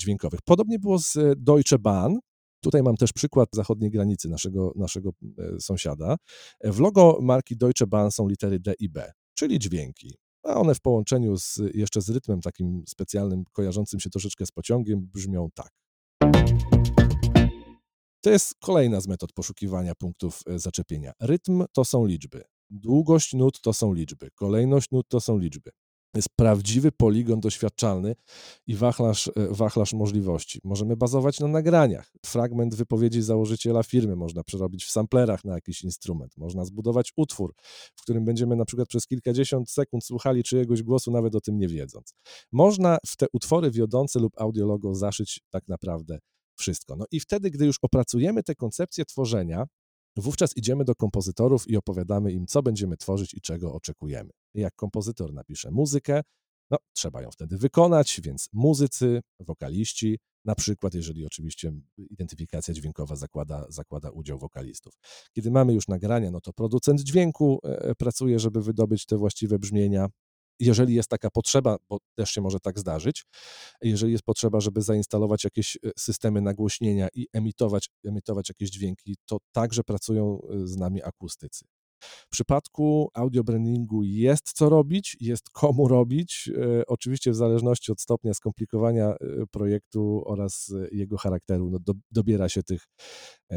[0.00, 0.40] dźwiękowych.
[0.44, 2.14] Podobnie było z e, Deutsche Bahn.
[2.62, 5.10] Tutaj mam też przykład zachodniej granicy naszego, naszego
[5.60, 6.16] sąsiada.
[6.64, 10.14] W logo marki Deutsche Bahn są litery D i B, czyli dźwięki.
[10.42, 15.08] A one w połączeniu z, jeszcze z rytmem takim specjalnym, kojarzącym się troszeczkę z pociągiem,
[15.12, 15.70] brzmią tak.
[18.20, 21.12] To jest kolejna z metod poszukiwania punktów e, zaczepienia.
[21.20, 25.70] Rytm to są liczby, długość nut to są liczby, kolejność nut to są liczby.
[26.14, 28.14] Jest prawdziwy poligon doświadczalny
[28.66, 30.60] i wachlarz, e, wachlarz możliwości.
[30.64, 32.12] Możemy bazować na nagraniach.
[32.26, 36.36] Fragment wypowiedzi założyciela firmy można przerobić w samplerach na jakiś instrument.
[36.36, 37.54] Można zbudować utwór,
[37.96, 41.68] w którym będziemy na przykład przez kilkadziesiąt sekund słuchali czyjegoś głosu, nawet o tym nie
[41.68, 42.14] wiedząc.
[42.52, 46.18] Można w te utwory wiodące lub audiologo zaszyć tak naprawdę
[46.60, 46.96] wszystko.
[46.96, 49.66] No i wtedy, gdy już opracujemy te koncepcje tworzenia,
[50.16, 54.30] wówczas idziemy do kompozytorów i opowiadamy im, co będziemy tworzyć i czego oczekujemy.
[54.54, 56.22] Jak kompozytor napisze muzykę,
[56.70, 61.72] no, trzeba ją wtedy wykonać, więc muzycy, wokaliści, na przykład, jeżeli oczywiście
[62.10, 64.92] identyfikacja dźwiękowa zakłada, zakłada udział wokalistów.
[65.32, 69.58] Kiedy mamy już nagrania, no to producent dźwięku e, e, pracuje, żeby wydobyć te właściwe
[69.58, 70.06] brzmienia,
[70.60, 73.24] jeżeli jest taka potrzeba, bo też się może tak zdarzyć,
[73.82, 79.38] jeżeli jest potrzeba, żeby zainstalować jakieś e, systemy nagłośnienia i emitować, emitować jakieś dźwięki, to
[79.52, 81.64] także pracują e, z nami akustycy.
[82.02, 86.50] W przypadku audio brandingu jest co robić, jest komu robić.
[86.56, 89.16] E, oczywiście w zależności od stopnia skomplikowania e,
[89.50, 92.88] projektu oraz jego charakteru, no do, dobiera, się tych,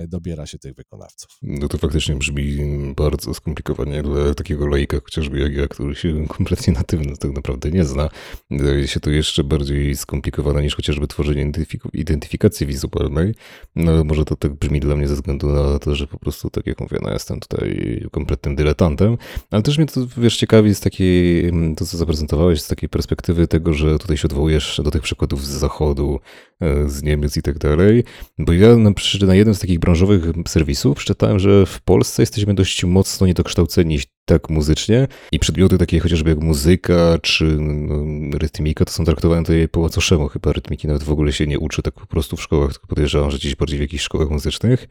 [0.07, 1.29] dobiera się tych wykonawców.
[1.41, 2.57] No to faktycznie brzmi
[2.95, 7.71] bardzo skomplikowanie dla takiego laika, chociażby jak ja, który się kompletnie na tym tak naprawdę
[7.71, 8.09] nie zna.
[8.51, 11.51] Wydaje się to jeszcze bardziej skomplikowane niż chociażby tworzenie
[11.93, 13.35] identyfikacji wizualnej.
[13.75, 16.67] No może to tak brzmi dla mnie ze względu na to, że po prostu, tak
[16.67, 18.01] jak mówię, no jestem tutaj
[18.33, 19.17] kompletnym dyletantem,
[19.51, 23.73] ale też mnie to, wiesz, ciekawi z takiej, to co zaprezentowałeś, z takiej perspektywy tego,
[23.73, 26.19] że tutaj się odwołujesz do tych przykładów z zachodu,
[26.59, 28.03] e, z Niemiec i tak dalej,
[28.39, 28.91] bo ja na,
[29.27, 34.49] na jednym z takich branżowych serwisów przeczytałem, że w Polsce jesteśmy dość mocno niedokształceni tak
[34.49, 39.79] muzycznie i przedmioty takie chociażby jak muzyka czy no, rytmika to są traktowane tutaj po
[39.79, 40.27] łacoszemu.
[40.27, 43.31] Chyba rytmiki nawet w ogóle się nie uczy tak po prostu w szkołach, tylko podejrzewam,
[43.31, 44.87] że gdzieś bardziej w jakichś szkołach muzycznych.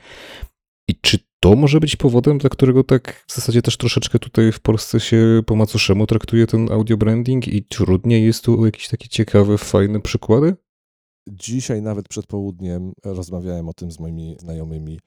[0.88, 4.60] I czy to może być powodem, dla którego tak w zasadzie też troszeczkę tutaj w
[4.60, 9.58] Polsce się po macoszemu traktuje ten audio branding i trudniej jest tu jakieś takie ciekawe,
[9.58, 10.54] fajne przykłady?
[11.28, 15.00] Dzisiaj nawet przed południem rozmawiałem o tym z moimi znajomymi,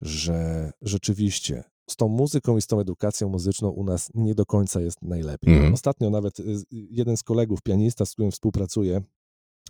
[0.00, 4.80] że rzeczywiście z tą muzyką i z tą edukacją muzyczną u nas nie do końca
[4.80, 5.56] jest najlepiej.
[5.56, 5.74] Mm.
[5.74, 9.02] Ostatnio nawet y, jeden z kolegów, pianista, z którym współpracuję,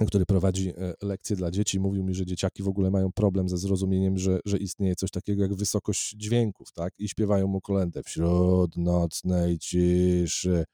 [0.00, 3.56] który prowadzi e, lekcje dla dzieci, mówił mi, że dzieciaki w ogóle mają problem ze
[3.56, 6.92] zrozumieniem, że, że istnieje coś takiego jak wysokość dźwięków, tak?
[6.98, 10.64] I śpiewają mu kolędę wśród nocnej ciszy.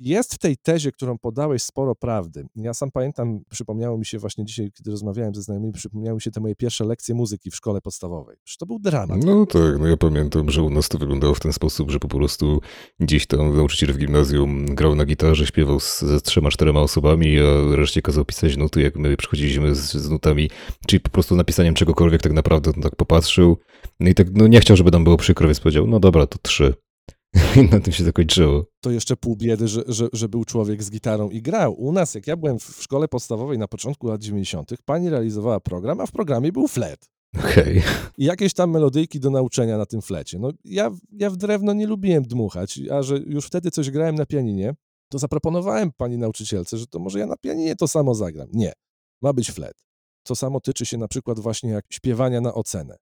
[0.00, 2.46] Jest w tej tezie, którą podałeś, sporo prawdy.
[2.56, 6.30] Ja sam pamiętam, przypomniało mi się właśnie dzisiaj, kiedy rozmawiałem ze znajomymi, przypomniały mi się
[6.30, 8.36] te moje pierwsze lekcje muzyki w szkole podstawowej.
[8.44, 9.24] Przecież to był dramat.
[9.24, 12.08] No tak, no ja pamiętam, że u nas to wyglądało w ten sposób, że po
[12.08, 12.60] prostu
[13.00, 17.76] gdzieś tam nauczyciel w gimnazjum grał na gitarze, śpiewał z, ze trzema, czterema osobami, a
[17.76, 20.50] reszcie kazał pisać pisać nuty, jak my przychodziliśmy z, z, nutami,
[20.86, 23.58] czyli po prostu napisaniem czegokolwiek tak naprawdę on tak popatrzył,
[24.00, 26.38] no i tak no nie chciał, żeby tam było przykro, więc powiedział, no dobra, to
[26.42, 26.74] trzy.
[27.56, 28.66] I na tym się zakończyło.
[28.80, 31.74] To jeszcze pół biedy, że, że, że był człowiek z gitarą i grał.
[31.80, 36.00] U nas, jak ja byłem w szkole podstawowej na początku lat 90., pani realizowała program,
[36.00, 37.08] a w programie był flet.
[37.38, 37.78] Okej.
[37.78, 37.82] Okay.
[38.18, 40.38] I jakieś tam melodyjki do nauczenia na tym flecie.
[40.38, 44.26] No, ja, ja w drewno nie lubiłem dmuchać, a że już wtedy coś grałem na
[44.26, 44.74] pianinie,
[45.08, 48.48] to zaproponowałem pani nauczycielce, że to może ja na pianinie to samo zagram.
[48.52, 48.72] Nie,
[49.22, 49.84] ma być flet.
[50.22, 52.96] To samo tyczy się na przykład właśnie jak śpiewania na ocenę.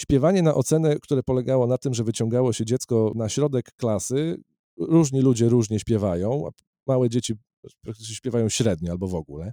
[0.00, 4.42] Śpiewanie na ocenę, które polegało na tym, że wyciągało się dziecko na środek klasy,
[4.78, 6.50] różni ludzie różnie śpiewają, a
[6.86, 7.34] małe dzieci
[7.80, 9.52] praktycznie śpiewają średnio albo w ogóle.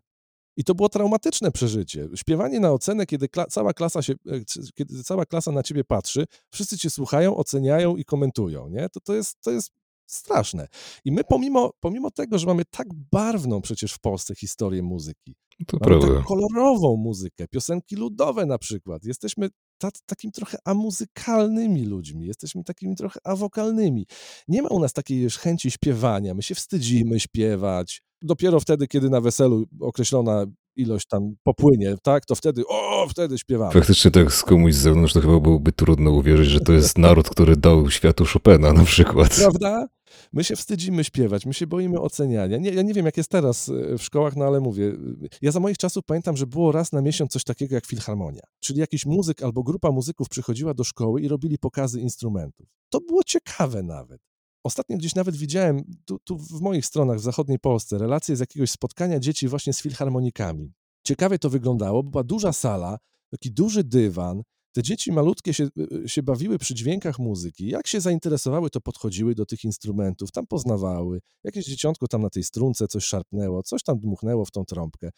[0.58, 2.08] I to było traumatyczne przeżycie.
[2.15, 4.39] Śpiewanie na ocenę, kiedy kla cała, klasa się, e,
[4.73, 8.69] kiedy cała klasa na ciebie patrzy, wszyscy cię słuchają, oceniają i komentują.
[8.69, 8.89] Nie?
[8.89, 9.71] To, to, jest, to jest
[10.08, 10.67] straszne.
[11.06, 15.36] I my pomimo, pomimo tego, że mamy tak barwną przecież w Polsce historię muzyki,
[15.67, 22.26] to mamy tak kolorową muzykę, piosenki ludowe na przykład, jesteśmy ta, takim trochę amuzykalnymi ludźmi,
[22.26, 24.06] jesteśmy takimi trochę awokalnymi.
[24.48, 28.02] Nie ma u nas takiej już chęci śpiewania, my się wstydzimy śpiewać.
[28.22, 30.46] Dopiero wtedy, kiedy na weselu określona
[30.78, 33.74] ilość tam popłynie, tak, to wtedy, o, wtedy śpiewamy.
[33.74, 37.30] Faktycznie tak z komuś z zewnątrz to chyba byłoby trudno uwierzyć, że to jest naród,
[37.30, 39.36] który dał światu Chopina na przykład.
[39.36, 39.88] Prawda?
[40.34, 42.58] My się wstydzimy śpiewać, my się boimy oceniania.
[42.58, 44.94] Nie, ja nie wiem, jak jest teraz e, w szkołach, no ale mówię,
[45.42, 48.42] ja za moich czasów pamiętam, że było raz na miesiąc coś takiego jak filharmonia.
[48.60, 52.68] Czyli jakiś muzyk albo grupa muzyków przychodziła do szkoły i robili pokazy instrumentów.
[52.90, 54.22] To było ciekawe nawet.
[54.67, 58.71] Ostatnio gdzieś nawet widziałem tu, tu, w moich stronach w zachodniej Polsce relacje z jakiegoś
[58.71, 60.73] spotkania dzieci właśnie z filharmonikami.
[61.03, 62.97] Ciekawie to wyglądało, była duża sala,
[63.30, 64.41] taki duży dywan,
[64.78, 65.68] te dzieci malutkie się,
[66.06, 67.68] y, się bawiły przy dźwiękach muzyki.
[67.68, 71.22] Jak się zainteresowały, to podchodziły do tych instrumentów, tam poznawały.
[71.44, 75.10] Jakieś dzieciątko tam na tej strunce coś szarpnęło, coś tam dmuchnęło w tą trąbkę.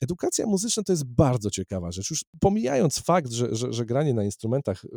[0.00, 2.10] Edukacja muzyczna to jest bardzo ciekawa rzecz.
[2.10, 4.88] Już pomijając fakt, że, że, że granie na instrumentach y,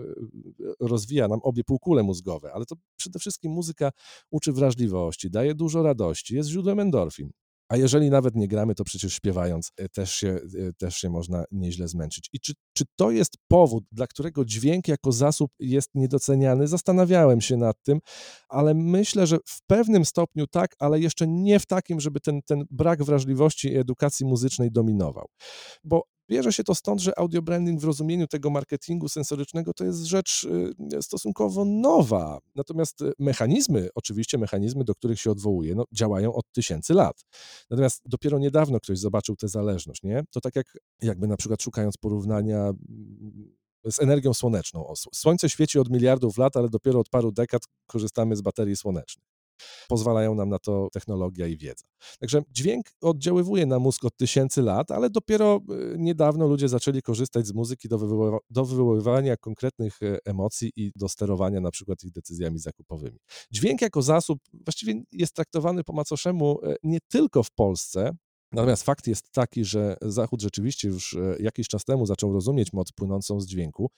[0.80, 3.92] rozwija nam obie półkule mózgowe, ale to przede wszystkim muzyka
[4.32, 7.32] uczy wrażliwości, daje dużo radości, jest źródłem endorfin.
[7.72, 11.44] A jeżeli nawet nie gramy, to przecież śpiewając e, też się, e, też się można
[11.52, 12.30] nieźle zmęczyć.
[12.34, 16.68] I czy, czy to jest powód, dla którego dźwięk jako zasób jest niedoceniany?
[16.68, 18.00] Zastanawiałem się nad tym,
[18.50, 22.64] ale myślę, że w pewnym stopniu tak, ale jeszcze nie w takim, żeby ten, ten
[22.72, 25.26] brak wrażliwości i edukacji muzycznej dominował.
[25.84, 30.04] Bo Bierze się to stąd, że audio branding w rozumieniu tego marketingu sensorycznego to jest
[30.04, 30.44] rzecz
[30.94, 32.40] y, stosunkowo nowa.
[32.56, 37.26] Natomiast y, mechanizmy, oczywiście mechanizmy, do których się odwołuje, no, działają od tysięcy lat.
[37.70, 40.24] Natomiast dopiero niedawno ktoś zobaczył tę zależność, nie?
[40.32, 43.56] To tak jak jakby na przykład szukając porównania mm,
[43.90, 44.94] z energią słoneczną.
[45.14, 49.31] Słońce świeci od miliardów lat, ale dopiero od paru dekad korzystamy z baterii słonecznych.
[49.88, 51.86] Pozwalają nam na to technologia i wiedza.
[52.20, 57.48] Także dźwięk oddziaływuje na mózg od tysięcy lat, ale dopiero e, niedawno ludzie zaczęli korzystać
[57.48, 62.12] z muzyki do, wywoła do wywoływania konkretnych e, emocji i do sterowania na przykład ich
[62.12, 63.18] decyzjami zakupowymi.
[63.52, 68.12] Dźwięk jako zasób właściwie jest traktowany po macoszemu e, nie tylko w Polsce,
[68.52, 72.92] Natomiast fakt jest taki, że Zachód rzeczywiście już e, jakiś czas temu zaczął rozumieć moc
[72.92, 73.90] płynącą z dźwięku.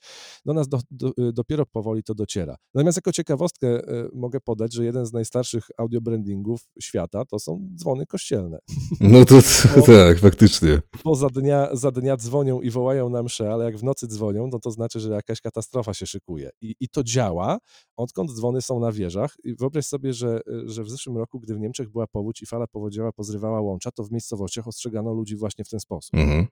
[0.44, 2.56] Do nas do, do, e, dopiero powoli to dociera.
[2.74, 7.68] Natomiast jako ciekawostkę e, mogę podać, że jeden z najstarszych audio brandingów świata to są
[7.74, 8.58] dzwony kościelne.
[9.00, 9.34] No to,
[9.74, 10.82] to tak, faktycznie.
[11.04, 14.48] Bo za dnia, za dnia dzwonią i wołają na mszę, ale jak w nocy dzwonią,
[14.52, 16.50] no to znaczy, że jakaś katastrofa się szykuje.
[16.60, 17.58] I, i to działa,
[17.96, 19.34] odkąd dzwony są na wieżach.
[19.44, 22.66] I wyobraź sobie, że, że w zeszłym roku, gdy w Niemczech była powódź i fala
[22.66, 26.14] powodziowa pozrywała łącza, to w miejscowości miejscowościach ostrzegano ludzi właśnie w ten sposób.
[26.14, 26.46] Mhm.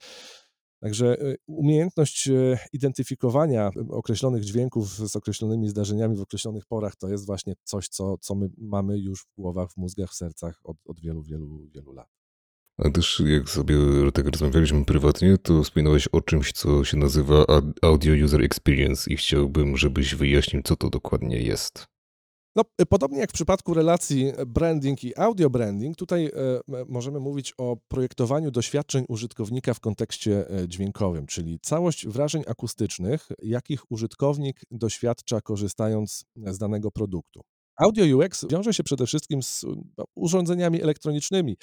[0.80, 7.26] Także y, umiejętność y, identyfikowania określonych dźwięków z określonymi zdarzeniami w określonych porach to jest
[7.26, 11.00] właśnie coś, co, co my mamy już w głowach, w mózgach, w sercach od, od
[11.00, 12.08] wielu, wielu, wielu lat.
[12.78, 13.76] A też jak sobie
[14.14, 17.44] tak rozmawialiśmy prywatnie, to wspominałeś o czymś, co się nazywa
[17.82, 21.91] Audio User Experience i chciałbym, żebyś wyjaśnił, co to dokładnie jest.
[22.56, 26.30] No, y, podobnie jak w przypadku relacji branding i audio branding, tutaj e,
[26.88, 33.92] możemy mówić o projektowaniu doświadczeń użytkownika w kontekście e, dźwiękowym, czyli całość wrażeń akustycznych, jakich
[33.92, 37.40] użytkownik doświadcza korzystając z danego produktu.
[37.76, 39.64] Audio UX wiąże się przede wszystkim z
[39.98, 41.56] no, urządzeniami elektronicznymi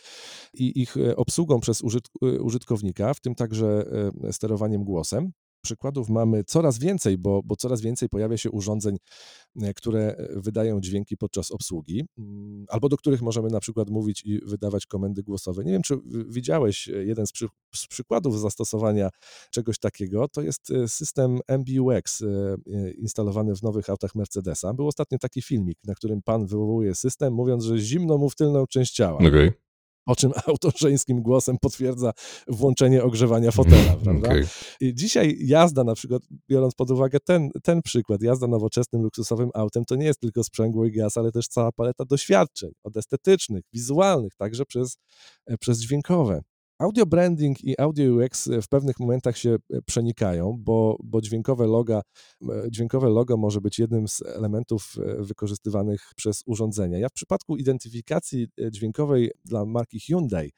[0.53, 1.81] i ich e, obsługą przez
[2.21, 3.85] użytkownika, w tym także
[4.31, 5.31] sterowaniem głosem.
[5.61, 8.97] Przykładów mamy coraz więcej, bo, bo coraz więcej pojawia się urządzeń,
[9.61, 14.25] e, które e, wydają dźwięki podczas obsługi, mm, albo do których możemy na przykład mówić
[14.25, 15.63] i wydawać komendy głosowe.
[15.63, 19.09] Nie wiem, czy widziałeś e, jeden z, przy, z przykładów zastosowania
[19.51, 20.27] czegoś takiego.
[20.27, 22.23] To jest system MBUX
[22.97, 24.73] instalowany w nowych autach Mercedesa.
[24.73, 28.67] Był ostatnio taki filmik, na którym pan wywołuje system, mówiąc, że zimno mu w tylną
[28.67, 29.17] część ciała.
[29.17, 29.68] Okay
[30.09, 32.11] po czym auto żeńskim głosem potwierdza
[32.47, 34.29] włączenie ogrzewania fotela, prawda?
[34.29, 34.47] Okay.
[34.81, 39.95] Dzisiaj jazda na przykład, biorąc pod uwagę ten, ten przykład, jazda nowoczesnym, luksusowym autem, to
[39.95, 44.65] nie jest tylko sprzęgło i gaz, ale też cała paleta doświadczeń, od estetycznych, wizualnych, także
[44.65, 44.97] przez,
[45.45, 46.41] e, przez dźwiękowe.
[46.79, 52.01] Audio branding i audio UX w pewnych momentach się e, przenikają, bo, bo dźwiękowe, loga,
[52.41, 56.97] e, dźwiękowe logo może być jednym z elementów e, wykorzystywanych przez urządzenia.
[56.97, 60.51] Ja w przypadku identyfikacji dźwiękowej dla marki Hyundai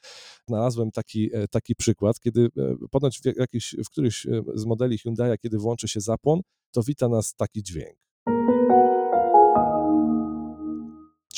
[0.48, 2.50] znalazłem taki, taki przykład, kiedy
[2.92, 7.34] ponoć w, jakiś, w którymś z modeli Hyundai, kiedy włączy się zapłon, to wita nas
[7.36, 8.11] taki dźwięk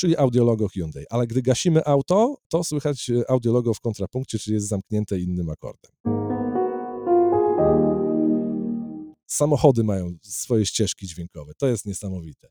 [0.04, 1.04] czyli audiologo Hyundai.
[1.10, 5.92] Ale gdy gasimy auto, to słychać e, audiologo w kontrapunkcie, czyli jest zamknięte innym akordem.
[9.26, 11.52] Samochody mają swoje ścieżki dźwiękowe.
[11.58, 12.48] To jest niesamowite.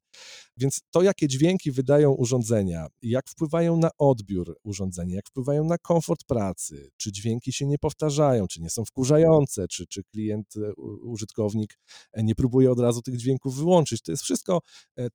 [0.57, 6.23] Więc to, jakie dźwięki wydają urządzenia, jak wpływają na odbiór urządzenia, jak wpływają na komfort
[6.27, 11.79] pracy, czy dźwięki się nie powtarzają, czy nie są wkurzające, czy, czy klient, e, użytkownik
[12.13, 14.01] e, nie próbuje od razu tych dźwięków wyłączyć.
[14.01, 14.59] To jest wszystko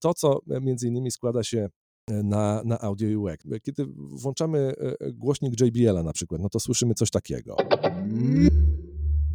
[0.00, 1.68] to, co między innymi składa się
[2.10, 3.44] na, na audio UX.
[3.62, 7.56] Kiedy włączamy e, głośnik JBL-a na przykład, no to słyszymy coś takiego.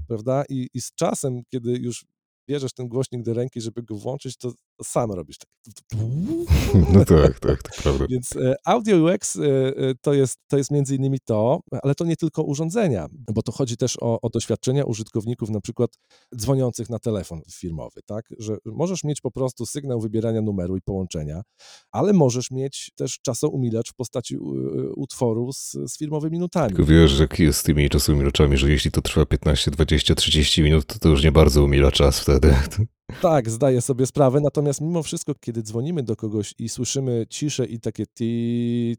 [0.08, 0.44] Prawda?
[0.50, 2.06] I, I z czasem, kiedy już
[2.50, 5.54] bierzesz ten głośnik do ręki, żeby go włączyć, to sam robisz tak.
[6.94, 8.06] No tak, tak, tak, prawda.
[8.10, 12.06] Więc e, Audio UX e, e, to jest, to jest między innymi to, ale to
[12.06, 15.92] nie tylko urządzenia, bo to chodzi też o, o doświadczenia użytkowników, na przykład
[16.36, 21.42] dzwoniących na telefon firmowy, tak, że możesz mieć po prostu sygnał wybierania numeru i połączenia,
[21.92, 24.38] ale możesz mieć też czasoumilacz w postaci
[24.96, 26.70] utworu z, z firmowymi nutami.
[26.76, 30.86] Tylko wiesz, jak jest z tymi czasoumilaczami, że jeśli to trwa 15, 20, 30 minut,
[30.86, 32.56] to to już nie bardzo umila czas wtedy.
[33.22, 37.80] Tak, zdaję sobie sprawę, natomiast mimo wszystko, kiedy dzwonimy do kogoś i słyszymy ciszę i
[37.80, 38.98] takie ti,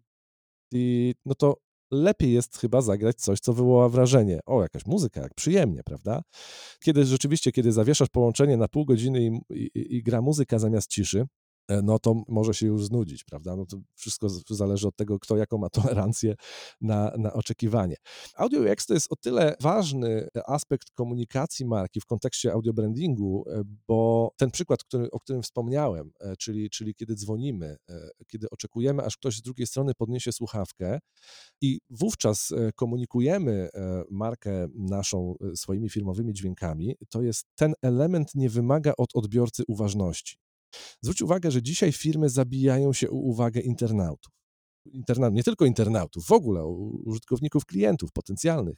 [0.72, 1.56] ti, no to
[1.90, 4.40] lepiej jest chyba zagrać coś, co wywoła wrażenie.
[4.46, 6.22] O, jakaś muzyka, jak przyjemnie, prawda?
[6.80, 11.26] Kiedy rzeczywiście, kiedy zawieszasz połączenie na pół godziny i, i, i gra muzyka zamiast ciszy,
[11.82, 13.56] no to może się już znudzić, prawda?
[13.56, 16.34] No to wszystko zależy od tego, kto jaką ma tolerancję
[16.80, 17.96] na, na oczekiwanie.
[18.36, 23.62] Audio UX to jest o tyle ważny aspekt komunikacji marki w kontekście audio brandingu, e,
[23.88, 27.76] bo ten przykład, który, o którym wspomniałem, e, czyli, czyli kiedy dzwonimy,
[28.26, 30.98] kiedy oczekujemy, aż ktoś z drugiej strony podniesie słuchawkę
[31.60, 33.68] i wówczas komunikujemy
[34.10, 40.43] markę naszą swoimi firmowymi dźwiękami, to jest ten element nie wymaga od odbiorcy uważności.
[41.00, 44.32] Zwróć uwagę, że dzisiaj firmy zabijają się o uwagę internautów.
[44.92, 46.66] Interna nie tylko internautów, w ogóle
[47.04, 48.76] użytkowników, klientów potencjalnych.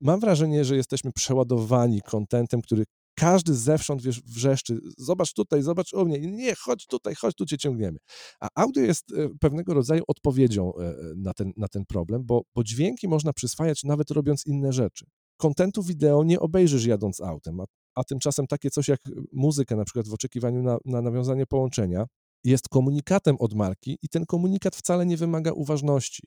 [0.00, 6.04] Mam wrażenie, że jesteśmy przeładowani kontentem, który każdy zewsząd wiesz, wrzeszczy, zobacz tutaj, zobacz u
[6.04, 7.98] mnie, nie, chodź tutaj, chodź, tu cię ciągniemy.
[8.40, 12.64] A audio jest e, pewnego rodzaju odpowiedzią e, na ten, na ten problem, bo, bo
[12.64, 15.04] dźwięki można przyswajać nawet robiąc inne rzeczy.
[15.36, 17.64] Kontentu wideo nie obejrzysz jadąc autem, a,
[18.00, 19.00] a tymczasem takie coś jak
[19.32, 22.06] muzykę, na przykład w oczekiwaniu na, na nawiązanie połączenia,
[22.44, 26.22] jest komunikatem od marki i ten komunikat wcale nie wymaga uważności.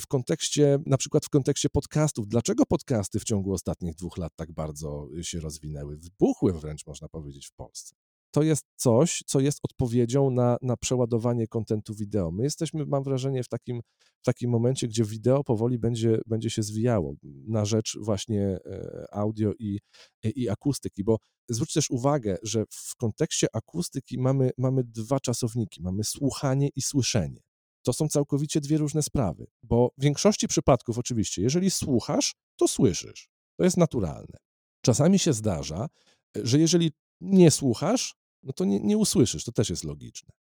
[0.00, 4.52] W kontekście, na przykład w kontekście podcastów, dlaczego podcasty w ciągu ostatnich dwóch lat tak
[4.52, 5.96] bardzo się rozwinęły?
[5.96, 7.94] Wybuchły wręcz, można powiedzieć, w Polsce
[8.30, 12.30] to jest coś, co jest odpowiedzią na, na przeładowanie kontentu wideo.
[12.30, 13.80] My jesteśmy, mam wrażenie, w takim,
[14.22, 17.14] w takim momencie, gdzie wideo powoli będzie, będzie się zwijało
[17.46, 19.78] na rzecz właśnie e, audio i,
[20.24, 26.04] i akustyki, bo zwróć też uwagę, że w kontekście akustyki mamy, mamy dwa czasowniki, mamy
[26.04, 27.40] słuchanie i słyszenie.
[27.82, 33.28] To są całkowicie dwie różne sprawy, bo w większości przypadków oczywiście, jeżeli słuchasz, to słyszysz.
[33.56, 34.38] To jest naturalne.
[34.84, 35.88] Czasami się zdarza,
[36.34, 40.32] że jeżeli nie słuchasz, no to nie, nie usłyszysz, to też jest logiczne.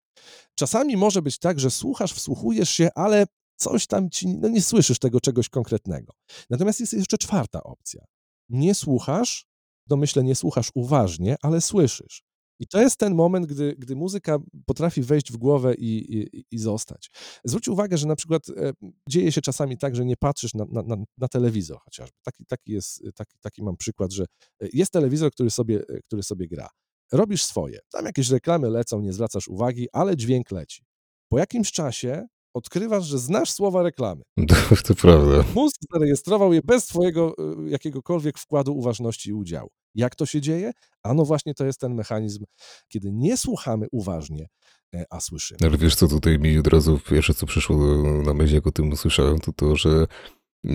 [0.56, 3.26] Czasami może być tak, że słuchasz, wsłuchujesz się, ale
[3.56, 6.14] coś tam ci, no nie słyszysz tego czegoś konkretnego.
[6.50, 8.06] Natomiast jest jeszcze czwarta opcja.
[8.50, 9.47] Nie słuchasz,
[9.88, 12.24] domyślę, nie słuchasz uważnie, ale słyszysz.
[12.60, 16.58] I to jest ten moment, gdy, gdy muzyka potrafi wejść w głowę i, i, i
[16.58, 17.12] zostać.
[17.43, 18.72] Zwróć uwagę, że na przykład e,
[19.10, 22.18] dzieje się czasami tak, że nie patrzysz na, na, na telewizor chociażby.
[22.24, 24.26] Taki, taki, jest, taki, taki mam przykład, że
[24.62, 26.70] e, jest telewizor, który sobie, e, który sobie gra
[27.12, 27.80] robisz swoje.
[27.91, 30.84] Tam jakieś reklamy lecą, nie zwracasz uwagi, ale dźwięk leci.
[31.30, 34.22] Po jakimś czasie odkrywasz, że znasz słowa reklamy.
[34.47, 35.43] To, to prawda.
[35.55, 37.36] Mózg zarejestrował je bez twojego
[37.66, 39.70] y, jakiegokolwiek wkładu uważności i udziału.
[39.95, 40.72] Jak to się dzieje?
[41.03, 42.45] A no właśnie to jest ten mechanizm,
[42.88, 44.47] kiedy nie słuchamy uważnie,
[44.95, 45.60] e, a słyszymy.
[45.64, 47.78] Ale wiesz co, tutaj mi od razu pierwsze co przyszło
[48.26, 50.07] na myśl, jak o tym usłyszałem, to to, że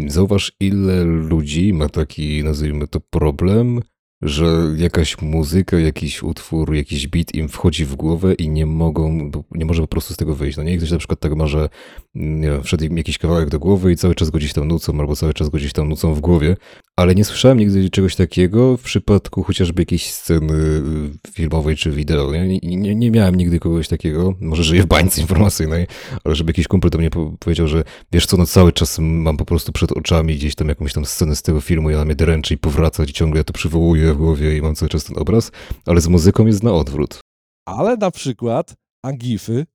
[0.06, 3.80] zauważ ile ludzi ma taki, nazwijmy to, problem
[4.22, 9.64] że jakaś muzyka, jakiś utwór, jakiś beat im wchodzi w głowę i nie mogą, nie
[9.64, 10.56] może po prostu z tego wyjść.
[10.56, 11.68] No nie, ktoś na przykład tak ma, że
[12.14, 15.00] nie wiem, wszedł im jakiś kawałek do głowy i cały czas go gdzieś tam nucą,
[15.00, 16.56] albo cały czas go gdzieś tam nucą w głowie,
[16.96, 22.32] ale nie słyszałem nigdy czegoś takiego w przypadku chociażby jakiejś sceny y, filmowej czy wideo.
[22.32, 25.86] Nie, nie, nie miałem nigdy kogoś takiego, może żyję w bańce informacyjnej,
[26.24, 29.44] ale żeby jakiś kumpel do mnie powiedział, że wiesz co, no cały czas mam po
[29.44, 32.54] prostu przed oczami gdzieś tam jakąś tam scenę z tego filmu i ona mnie dręczy
[32.54, 35.50] i powraca i ciągle ja to przywołuję w głowie i mam cały czas ten obraz,
[35.86, 37.20] ale z muzyką jest na odwrót.
[37.66, 39.66] Ale na przykład Agify,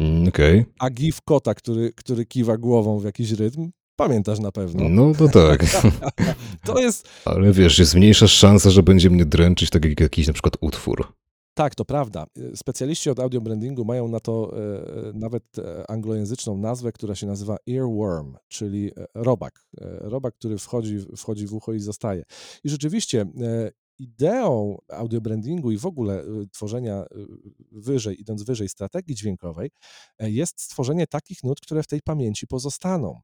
[0.00, 0.60] mm, Okej.
[0.60, 0.72] Okay.
[0.78, 3.70] Agif kota, który, który kiwa głową w jakiś rytm,
[4.00, 4.88] Pamiętasz na pewno.
[4.88, 5.64] No to tak.
[6.66, 7.08] to jest.
[7.24, 11.12] Ale wiesz, jest mniejsza szansa, że będzie mnie dręczyć tak jak jakiś na przykład utwór.
[11.54, 12.26] Tak, to prawda.
[12.54, 17.56] Specjaliści od audio brandingu mają na to e, nawet e, anglojęzyczną nazwę, która się nazywa
[17.70, 19.64] earworm, czyli e, robak.
[19.80, 22.22] E, robak, który wchodzi, wchodzi w ucho i zostaje.
[22.64, 27.04] I rzeczywiście e, ideą audio brandingu i w ogóle e, tworzenia
[27.72, 29.70] wyżej, idąc wyżej strategii dźwiękowej,
[30.20, 33.20] jest stworzenie takich nut, które w tej pamięci pozostaną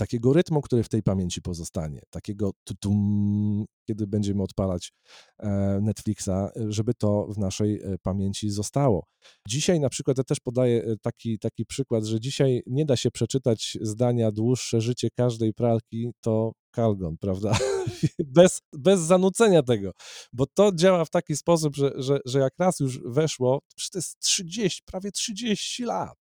[0.00, 4.92] takiego rytmu, który w tej pamięci pozostanie, takiego tutum, kiedy będziemy odpalać
[5.38, 5.48] e,
[5.82, 6.30] Netflixa,
[6.68, 9.06] żeby to w naszej e, pamięci zostało.
[9.48, 13.10] Dzisiaj na przykład, ja też podaję e, taki, taki przykład, że dzisiaj nie da się
[13.10, 17.58] przeczytać zdania dłuższe życie każdej pralki to Kalgon, prawda?
[18.38, 19.90] bez, bez zanucenia tego,
[20.32, 23.60] bo to działa w taki sposób, że, że, że jak raz już weszło,
[23.92, 26.19] to jest 30, prawie 30 lat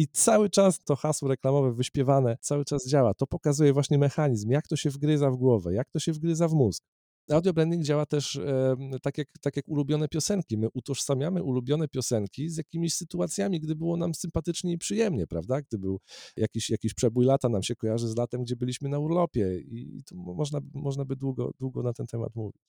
[0.00, 3.14] i cały czas to hasło reklamowe wyśpiewane cały czas działa.
[3.14, 6.52] To pokazuje właśnie mechanizm, jak to się wgryza w głowę, jak to się wgryza w
[6.52, 6.84] mózg.
[7.30, 10.58] Audio branding działa też e, tak, jak, tak jak ulubione piosenki.
[10.58, 15.62] My utożsamiamy ulubione piosenki z jakimiś sytuacjami, gdy było nam sympatycznie i przyjemnie, prawda?
[15.62, 16.00] Gdy był
[16.36, 20.16] jakiś, jakiś przebój lata, nam się kojarzy z latem, gdzie byliśmy na urlopie i to
[20.16, 22.62] można, można by długo, długo na ten temat mówić.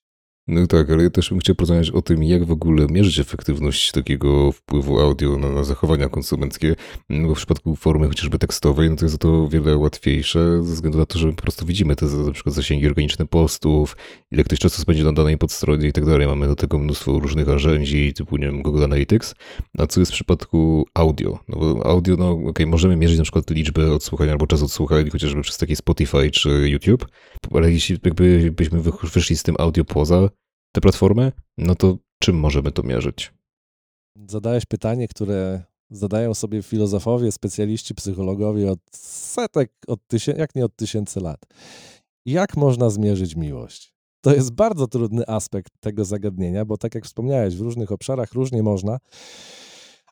[0.48, 3.92] No tak, ale ja też bym chciał porozmawiać o tym, jak w ogóle mierzyć efektywność
[3.92, 6.76] takiego wpływu audio na, na zachowania konsumenckie.
[7.10, 10.98] No bo w przypadku formy chociażby tekstowej, no to jest to wiele łatwiejsze, ze względu
[10.98, 13.98] na to, że po prostu widzimy te na przykład zasięgi organiczne postów,
[14.32, 16.28] ile ktoś czasu spędzi na danej podstronie i tak dalej.
[16.28, 19.36] Mamy do tego mnóstwo różnych narzędzi, typu, nie wiem, Google Analytics.
[19.78, 21.40] A co jest w przypadku audio?
[21.48, 25.10] No bo audio, no okej, okay, możemy mierzyć na przykład liczbę odsłuchań albo czas odsłuchań,
[25.10, 27.06] chociażby przez takie Spotify czy YouTube,
[27.54, 28.82] ale jeśli jakby byśmy
[29.14, 30.30] wyszli z tym audio poza,
[30.72, 33.34] te platformy, no to czym możemy to mierzyć?
[34.30, 40.76] Zadałeś pytanie, które zadają sobie filozofowie, specjaliści, psychologowie od setek, od tysięcy, jak nie od
[40.76, 41.46] tysięcy lat.
[42.26, 43.94] Jak można zmierzyć miłość?
[44.22, 48.64] To jest bardzo trudny aspekt tego zagadnienia, bo tak jak wspomniałeś, w różnych obszarach różnie
[48.64, 48.98] można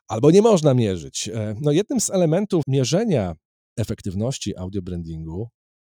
[0.08, 1.28] albo nie można mierzyć.
[1.28, 3.36] E, no jednym z elementów mierzenia
[3.76, 5.48] efektywności audio brandingu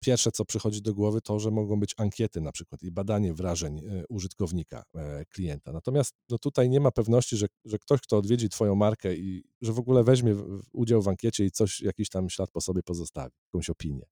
[0.01, 3.79] pierwsze, co przychodzi do głowy, to, że mogą być ankiety na przykład i badanie wrażeń
[3.79, 5.73] e, użytkownika, e, klienta.
[5.73, 9.73] Natomiast no tutaj nie ma pewności, że, że ktoś, kto odwiedzi Twoją markę i że
[9.73, 10.37] w ogóle weźmie
[10.73, 14.07] udział w ankiecie i coś, jakiś tam ślad po sobie pozostawi, jakąś opinię.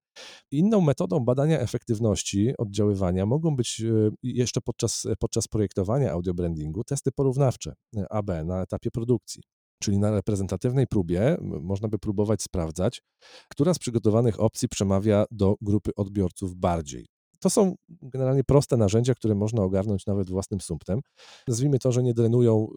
[0.50, 7.74] Inną metodą badania efektywności oddziaływania mogą być e, jeszcze podczas, podczas projektowania audiobrandingu testy porównawcze
[8.10, 9.42] AB na etapie produkcji.
[9.82, 13.02] Czyli na reprezentatywnej próbie można by próbować sprawdzać,
[13.48, 17.06] która z przygotowanych opcji przemawia do grupy odbiorców bardziej.
[17.40, 21.00] To są generalnie proste narzędzia, które można ogarnąć nawet własnym sumptem.
[21.48, 22.68] Nazwijmy to, że nie drenują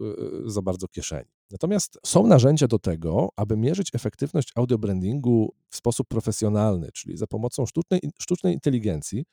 [0.42, 1.30] y, y, za bardzo kieszeni.
[1.50, 7.66] Natomiast są narzędzia do tego, aby mierzyć efektywność audiobrandingu w sposób profesjonalny, czyli za pomocą
[7.66, 9.24] sztucznej, sztucznej inteligencji,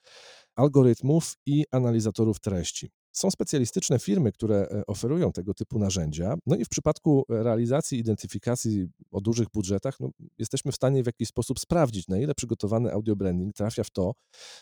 [0.55, 2.91] algorytmów i analizatorów treści.
[3.11, 6.35] Są specjalistyczne firmy, które e, oferują tego typu narzędzia.
[6.45, 11.27] No i w przypadku realizacji identyfikacji o dużych budżetach, no, jesteśmy w stanie w jakiś
[11.27, 14.13] sposób sprawdzić, na ile przygotowany audio branding trafia w to,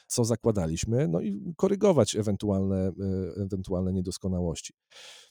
[0.08, 4.74] co zakładaliśmy, no i korygować ewentualne, e, ewentualne niedoskonałości.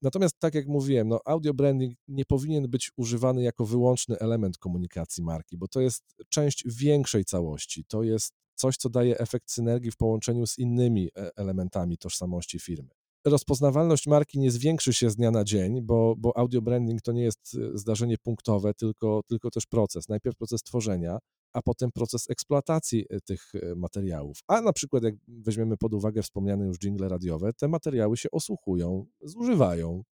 [0.03, 5.25] Natomiast, tak jak mówiłem, no, audio branding nie powinien być używany jako wyłączny element komunikacji
[5.25, 7.85] marki, bo to jest część większej całości.
[7.85, 12.91] To jest coś, co daje efekt synergii w połączeniu z innymi e, elementami tożsamości firmy
[13.27, 17.23] rozpoznawalność marki nie zwiększy się z dnia na dzień, bo, bo audio branding to nie
[17.23, 20.09] jest e, zdarzenie punktowe, tylko, tylko też proces.
[20.09, 21.19] Najpierw proces tworzenia,
[21.53, 24.39] a potem proces eksploatacji e, tych e, materiałów.
[24.47, 29.07] A na przykład, jak weźmiemy pod uwagę wspomniane już jingle radiowe, te materiały się osłuchują,
[29.21, 30.03] zużywają,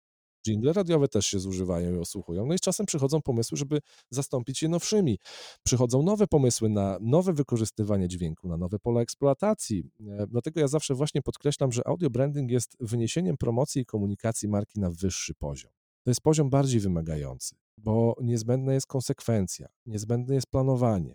[0.46, 2.46] Jingle radiowe też się zużywają i osłuchują.
[2.46, 3.80] No i czasem przychodzą pomysły, żeby
[4.10, 5.18] zastąpić je nowszymi.
[5.62, 9.84] Przychodzą nowe pomysły na nowe wykorzystywanie dźwięku, na nowe pola eksploatacji.
[10.08, 14.80] E, dlatego ja zawsze właśnie podkreślam, że audio branding jest wyniesieniem promocji i komunikacji marki
[14.80, 15.70] na wyższy poziom.
[16.04, 21.14] To jest poziom bardziej wymagający, bo niezbędna jest konsekwencja, niezbędne jest planowanie,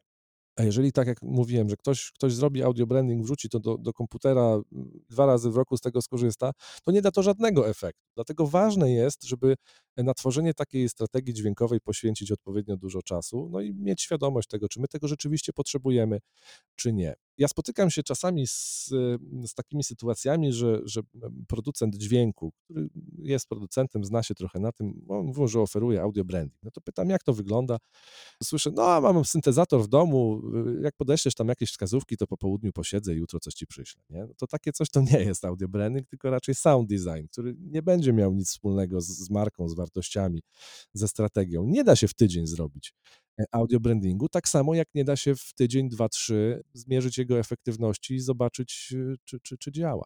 [0.59, 3.93] a jeżeli tak jak mówiłem, że ktoś, ktoś zrobi audio branding, wrzuci to do, do
[3.93, 4.63] komputera, mm,
[5.09, 6.51] dwa razy w roku z tego skorzysta,
[6.83, 8.01] to nie da to żadnego efektu.
[8.15, 9.55] Dlatego ważne jest, żeby
[9.97, 14.79] na tworzenie takiej strategii dźwiękowej poświęcić odpowiednio dużo czasu, no i mieć świadomość tego, czy
[14.79, 16.19] my tego rzeczywiście potrzebujemy,
[16.75, 17.15] czy nie.
[17.39, 18.87] Ja spotykam się czasami z,
[19.45, 21.01] z takimi sytuacjami, że, że
[21.47, 26.25] producent dźwięku, który jest producentem, zna się trochę na tym, on mówi, że oferuje audio
[26.25, 26.59] branding.
[26.63, 27.77] No to pytam, jak to wygląda.
[28.43, 30.41] Słyszę, no mam syntezator w domu,
[30.81, 34.01] jak podeślesz tam jakieś wskazówki, to po południu posiedzę i jutro coś ci przyślę.
[34.09, 34.25] Nie?
[34.25, 37.81] No to takie coś to nie jest audio branding, tylko raczej sound design, który nie
[37.81, 40.41] będzie miał nic wspólnego z, z marką, z wartościami,
[40.93, 41.65] ze strategią.
[41.65, 42.93] Nie da się w tydzień zrobić
[43.51, 48.13] audio brandingu, tak samo jak nie da się w tydzień, dwa, trzy zmierzyć jego efektywności
[48.15, 50.03] i zobaczyć, e, czy, czy, czy działa.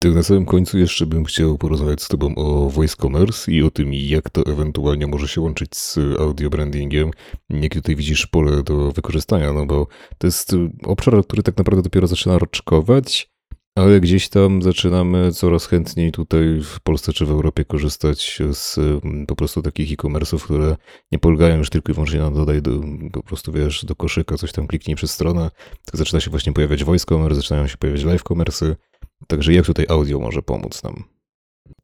[0.00, 3.70] Tak na samym końcu jeszcze bym chciał porozmawiać z Tobą o voice commerce i o
[3.70, 7.10] tym, jak to ewentualnie może się łączyć z audio brandingiem.
[7.50, 9.86] Jakie tutaj widzisz pole do wykorzystania, no bo
[10.18, 10.52] to jest
[10.84, 13.30] obszar, który tak naprawdę dopiero zaczyna roczkować,
[13.78, 19.26] ale gdzieś tam zaczynamy coraz chętniej tutaj w Polsce czy w Europie korzystać z mm,
[19.26, 20.76] po prostu takich e-commerce'ów, które
[21.12, 22.70] nie polegają już tylko i wyłącznie na dodaj do,
[23.12, 25.50] po prostu wiesz, do koszyka, coś tam kliknij przez stronę.
[25.84, 28.76] Tak zaczyna się właśnie pojawiać voice commerce, zaczynają się pojawiać live commerce.
[29.26, 31.04] Także jak tutaj audio może pomóc nam?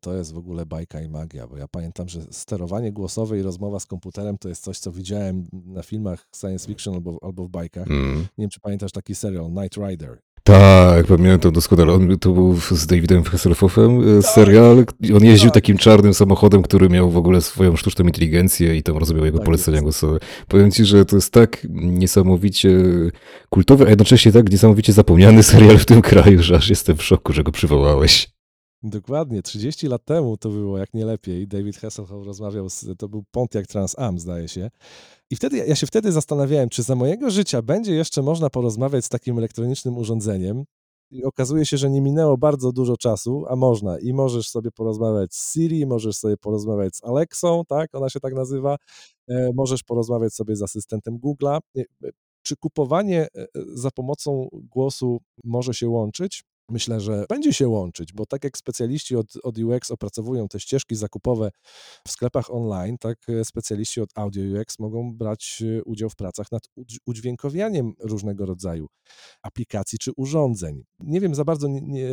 [0.01, 3.81] To jest w ogóle bajka i magia, bo ja pamiętam, że sterowanie głosowe i rozmowa
[3.81, 7.91] z komputerem to jest coś, co widziałem na filmach science fiction albo, albo w bajkach.
[7.91, 8.19] Mm.
[8.19, 10.19] Nie wiem, czy pamiętasz taki serial Night Rider.
[10.47, 11.93] Tak, pamiętam doskonale.
[11.93, 14.33] On, to był z Davidem Hasselhoffem e, tak.
[14.33, 14.85] serial.
[15.17, 15.55] On jeździł tak.
[15.55, 19.45] takim czarnym samochodem, który miał w ogóle swoją sztuczną inteligencję i tam rozumiał jego tak
[19.45, 19.85] polecenia jest.
[19.85, 20.19] głosowe.
[20.49, 22.83] Powiem ci, że to jest tak niesamowicie
[23.51, 27.33] kultowy, a jednocześnie tak niesamowicie zapomniany serial w tym kraju, że aż jestem w szoku,
[27.33, 28.35] że go przywołałeś.
[28.83, 31.49] Dokładnie, 30 lat temu to było jak nie lepiej.
[31.49, 34.71] David Hasselhoff rozmawiał, z, to był Pontiac Trans Am, zdaje się.
[35.35, 39.09] I wtedy ja się wtedy zastanawiałem, czy za mojego życia będzie jeszcze można porozmawiać z
[39.09, 40.65] takim elektronicznym urządzeniem.
[41.11, 43.99] I okazuje się, że nie minęło bardzo dużo czasu, a można.
[43.99, 48.35] I możesz sobie porozmawiać z Siri, możesz sobie porozmawiać z Alexą, tak, ona się tak
[48.35, 48.77] nazywa.
[49.29, 51.59] E, możesz porozmawiać sobie z asystentem Google'a.
[51.77, 52.11] E, e,
[52.43, 53.29] czy kupowanie
[53.75, 56.45] za pomocą głosu może się łączyć?
[56.71, 60.97] Myślę, że będzie się łączyć, bo tak jak specjaliści od, od UX opracowują te ścieżki
[60.97, 61.51] zakupowe
[62.07, 66.53] w sklepach online, tak e, specjaliści od Audio UX mogą brać e, udział w pracach
[66.53, 66.63] nad
[67.07, 68.87] udźwiękowianiem różnego rodzaju
[69.43, 70.85] aplikacji czy urządzeń.
[71.01, 72.09] Nie wiem za bardzo nie, nie,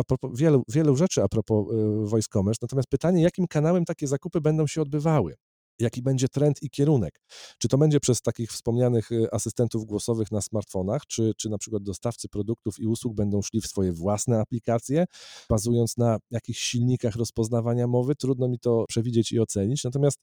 [0.00, 4.06] a propos wielu, wielu rzeczy a propos e, Voice Commerce, natomiast pytanie, jakim kanałem takie
[4.06, 5.34] zakupy będą się odbywały?
[5.82, 7.20] Jaki będzie trend i kierunek.
[7.58, 11.82] Czy to będzie przez takich wspomnianych y, asystentów głosowych na smartfonach, czy, czy na przykład
[11.82, 15.04] dostawcy produktów i usług będą szli w swoje własne aplikacje,
[15.48, 19.84] bazując na jakichś silnikach rozpoznawania mowy, trudno mi to przewidzieć i ocenić.
[19.84, 20.18] Natomiast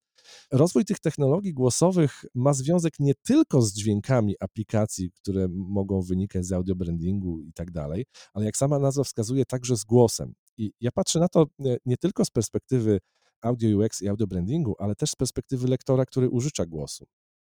[0.52, 6.52] rozwój tych technologii głosowych ma związek nie tylko z dźwiękami aplikacji, które mogą wynikać z
[6.52, 10.34] audio brandingu i tak dalej, ale jak sama nazwa wskazuje, także z głosem.
[10.58, 13.00] I ja patrzę na to e, nie tylko z perspektywy
[13.42, 17.06] audio UX i audio brandingu, ale też z perspektywy lektora, który użycza głosu.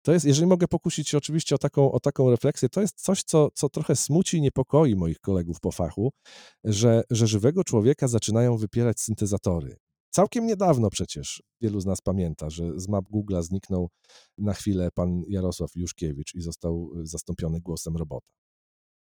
[0.02, 3.22] To jest, jeżeli mogę pokusić się oczywiście o taką, o taką refleksję, to jest coś,
[3.22, 6.12] co, co trochę smuci i niepokoi moich kolegów po fachu,
[6.64, 9.76] że, że żywego człowieka zaczynają wypierać syntezatory.
[10.10, 13.88] Całkiem niedawno przecież wielu z nas pamięta, że z map Google'a zniknął
[14.38, 18.39] na chwilę pan Jarosław Juszkiewicz i został zastąpiony głosem robota.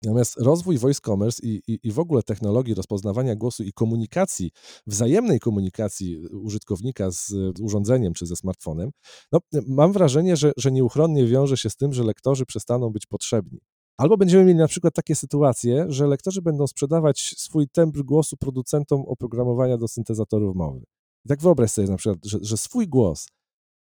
[0.02, 4.50] Natomiast rozwój voice commerce i, i, i w ogóle technologii rozpoznawania głosu i komunikacji,
[4.86, 8.90] wzajemnej komunikacji użytkownika z urządzeniem czy ze smartfonem,
[9.32, 13.58] no, mam wrażenie, że, że nieuchronnie wiąże się z tym, że lektorzy przestaną być potrzebni.
[13.96, 19.02] Albo będziemy mieli na przykład takie sytuacje, że lektorzy będą sprzedawać swój tembr głosu producentom
[19.06, 20.84] oprogramowania do syntezatorów mowy.
[21.24, 23.28] I tak wyobraź sobie na przykład, że, że swój głos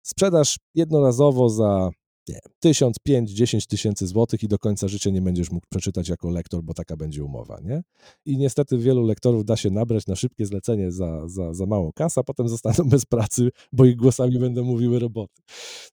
[0.03, 1.91] sprzedasz jednorazowo za
[2.29, 6.31] nie, 1000, 5, 10 tysięcy złotych i do końca życia nie będziesz mógł przeczytać jako
[6.31, 7.83] lektor, bo taka będzie umowa, nie?
[8.27, 12.21] I niestety wielu lektorów da się nabrać na szybkie zlecenie za, za, za małą kasę,
[12.21, 15.43] a potem zostaną bez pracy, bo ich głosami będą mówiły roboty.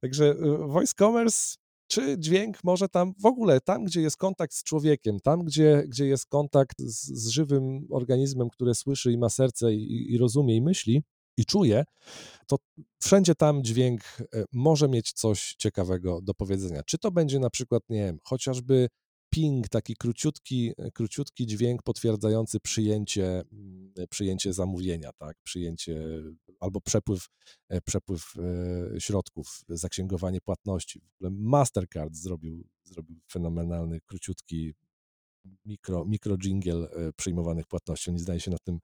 [0.01, 1.55] Także y, voice commerce
[1.87, 6.05] czy dźwięk może tam w ogóle, tam gdzie jest kontakt z człowiekiem, tam gdzie, gdzie
[6.05, 10.61] jest kontakt z, z żywym organizmem, które słyszy i ma serce i, i rozumie i
[10.61, 11.03] myśli,
[11.37, 11.83] i czuje,
[12.47, 12.57] to
[13.01, 16.83] wszędzie tam dźwięk e, może mieć coś ciekawego do powiedzenia.
[16.83, 18.87] Czy to będzie na przykład, nie wiem, chociażby
[19.29, 26.01] ping, taki króciutki, e, króciutki dźwięk potwierdzający przyjęcie, mm, e, przyjęcie zamówienia, tak, przyjęcie
[26.59, 27.27] albo przepływ,
[27.85, 28.33] przepływ
[28.99, 30.99] środków, zaksięgowanie płatności.
[30.99, 34.73] W ogóle Mastercard zrobił, zrobił fenomenalny, króciutki
[35.65, 38.09] mikro, mikro jingle przyjmowanych płatności.
[38.09, 38.79] Oni zdaje się nad tym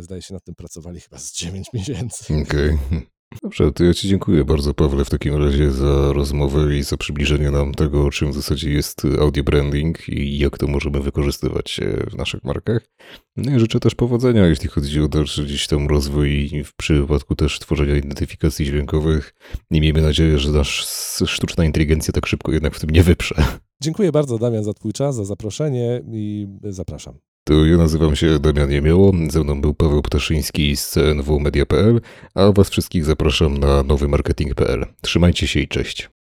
[0.00, 2.24] zdaje się nad tym pracowali chyba z 9 miesięcy.
[2.42, 2.74] Okej.
[2.74, 3.02] Okay.
[3.42, 7.50] Dobrze, to ja Ci dziękuję bardzo, Pawle, w takim razie za rozmowę i za przybliżenie
[7.50, 12.44] nam tego, czym w zasadzie jest audio branding i jak to możemy wykorzystywać w naszych
[12.44, 12.88] markach.
[13.36, 17.58] No i życzę też powodzenia, jeśli chodzi o dalszy gdzieś tam rozwój w przypadku też
[17.58, 19.34] tworzenia identyfikacji dźwiękowych.
[19.70, 20.86] I miejmy nadzieję, że nasz
[21.26, 23.34] sztuczna inteligencja tak szybko jednak w tym nie wyprze.
[23.82, 27.18] Dziękuję bardzo, Damian, za Twój czas, za zaproszenie i zapraszam.
[27.48, 32.00] To ja nazywam się Damian Jemioło, ze mną był Paweł Ptaszyński z CNW Media.pl,
[32.34, 34.86] a was wszystkich zapraszam na nowymarketing.pl.
[35.00, 36.17] Trzymajcie się i cześć.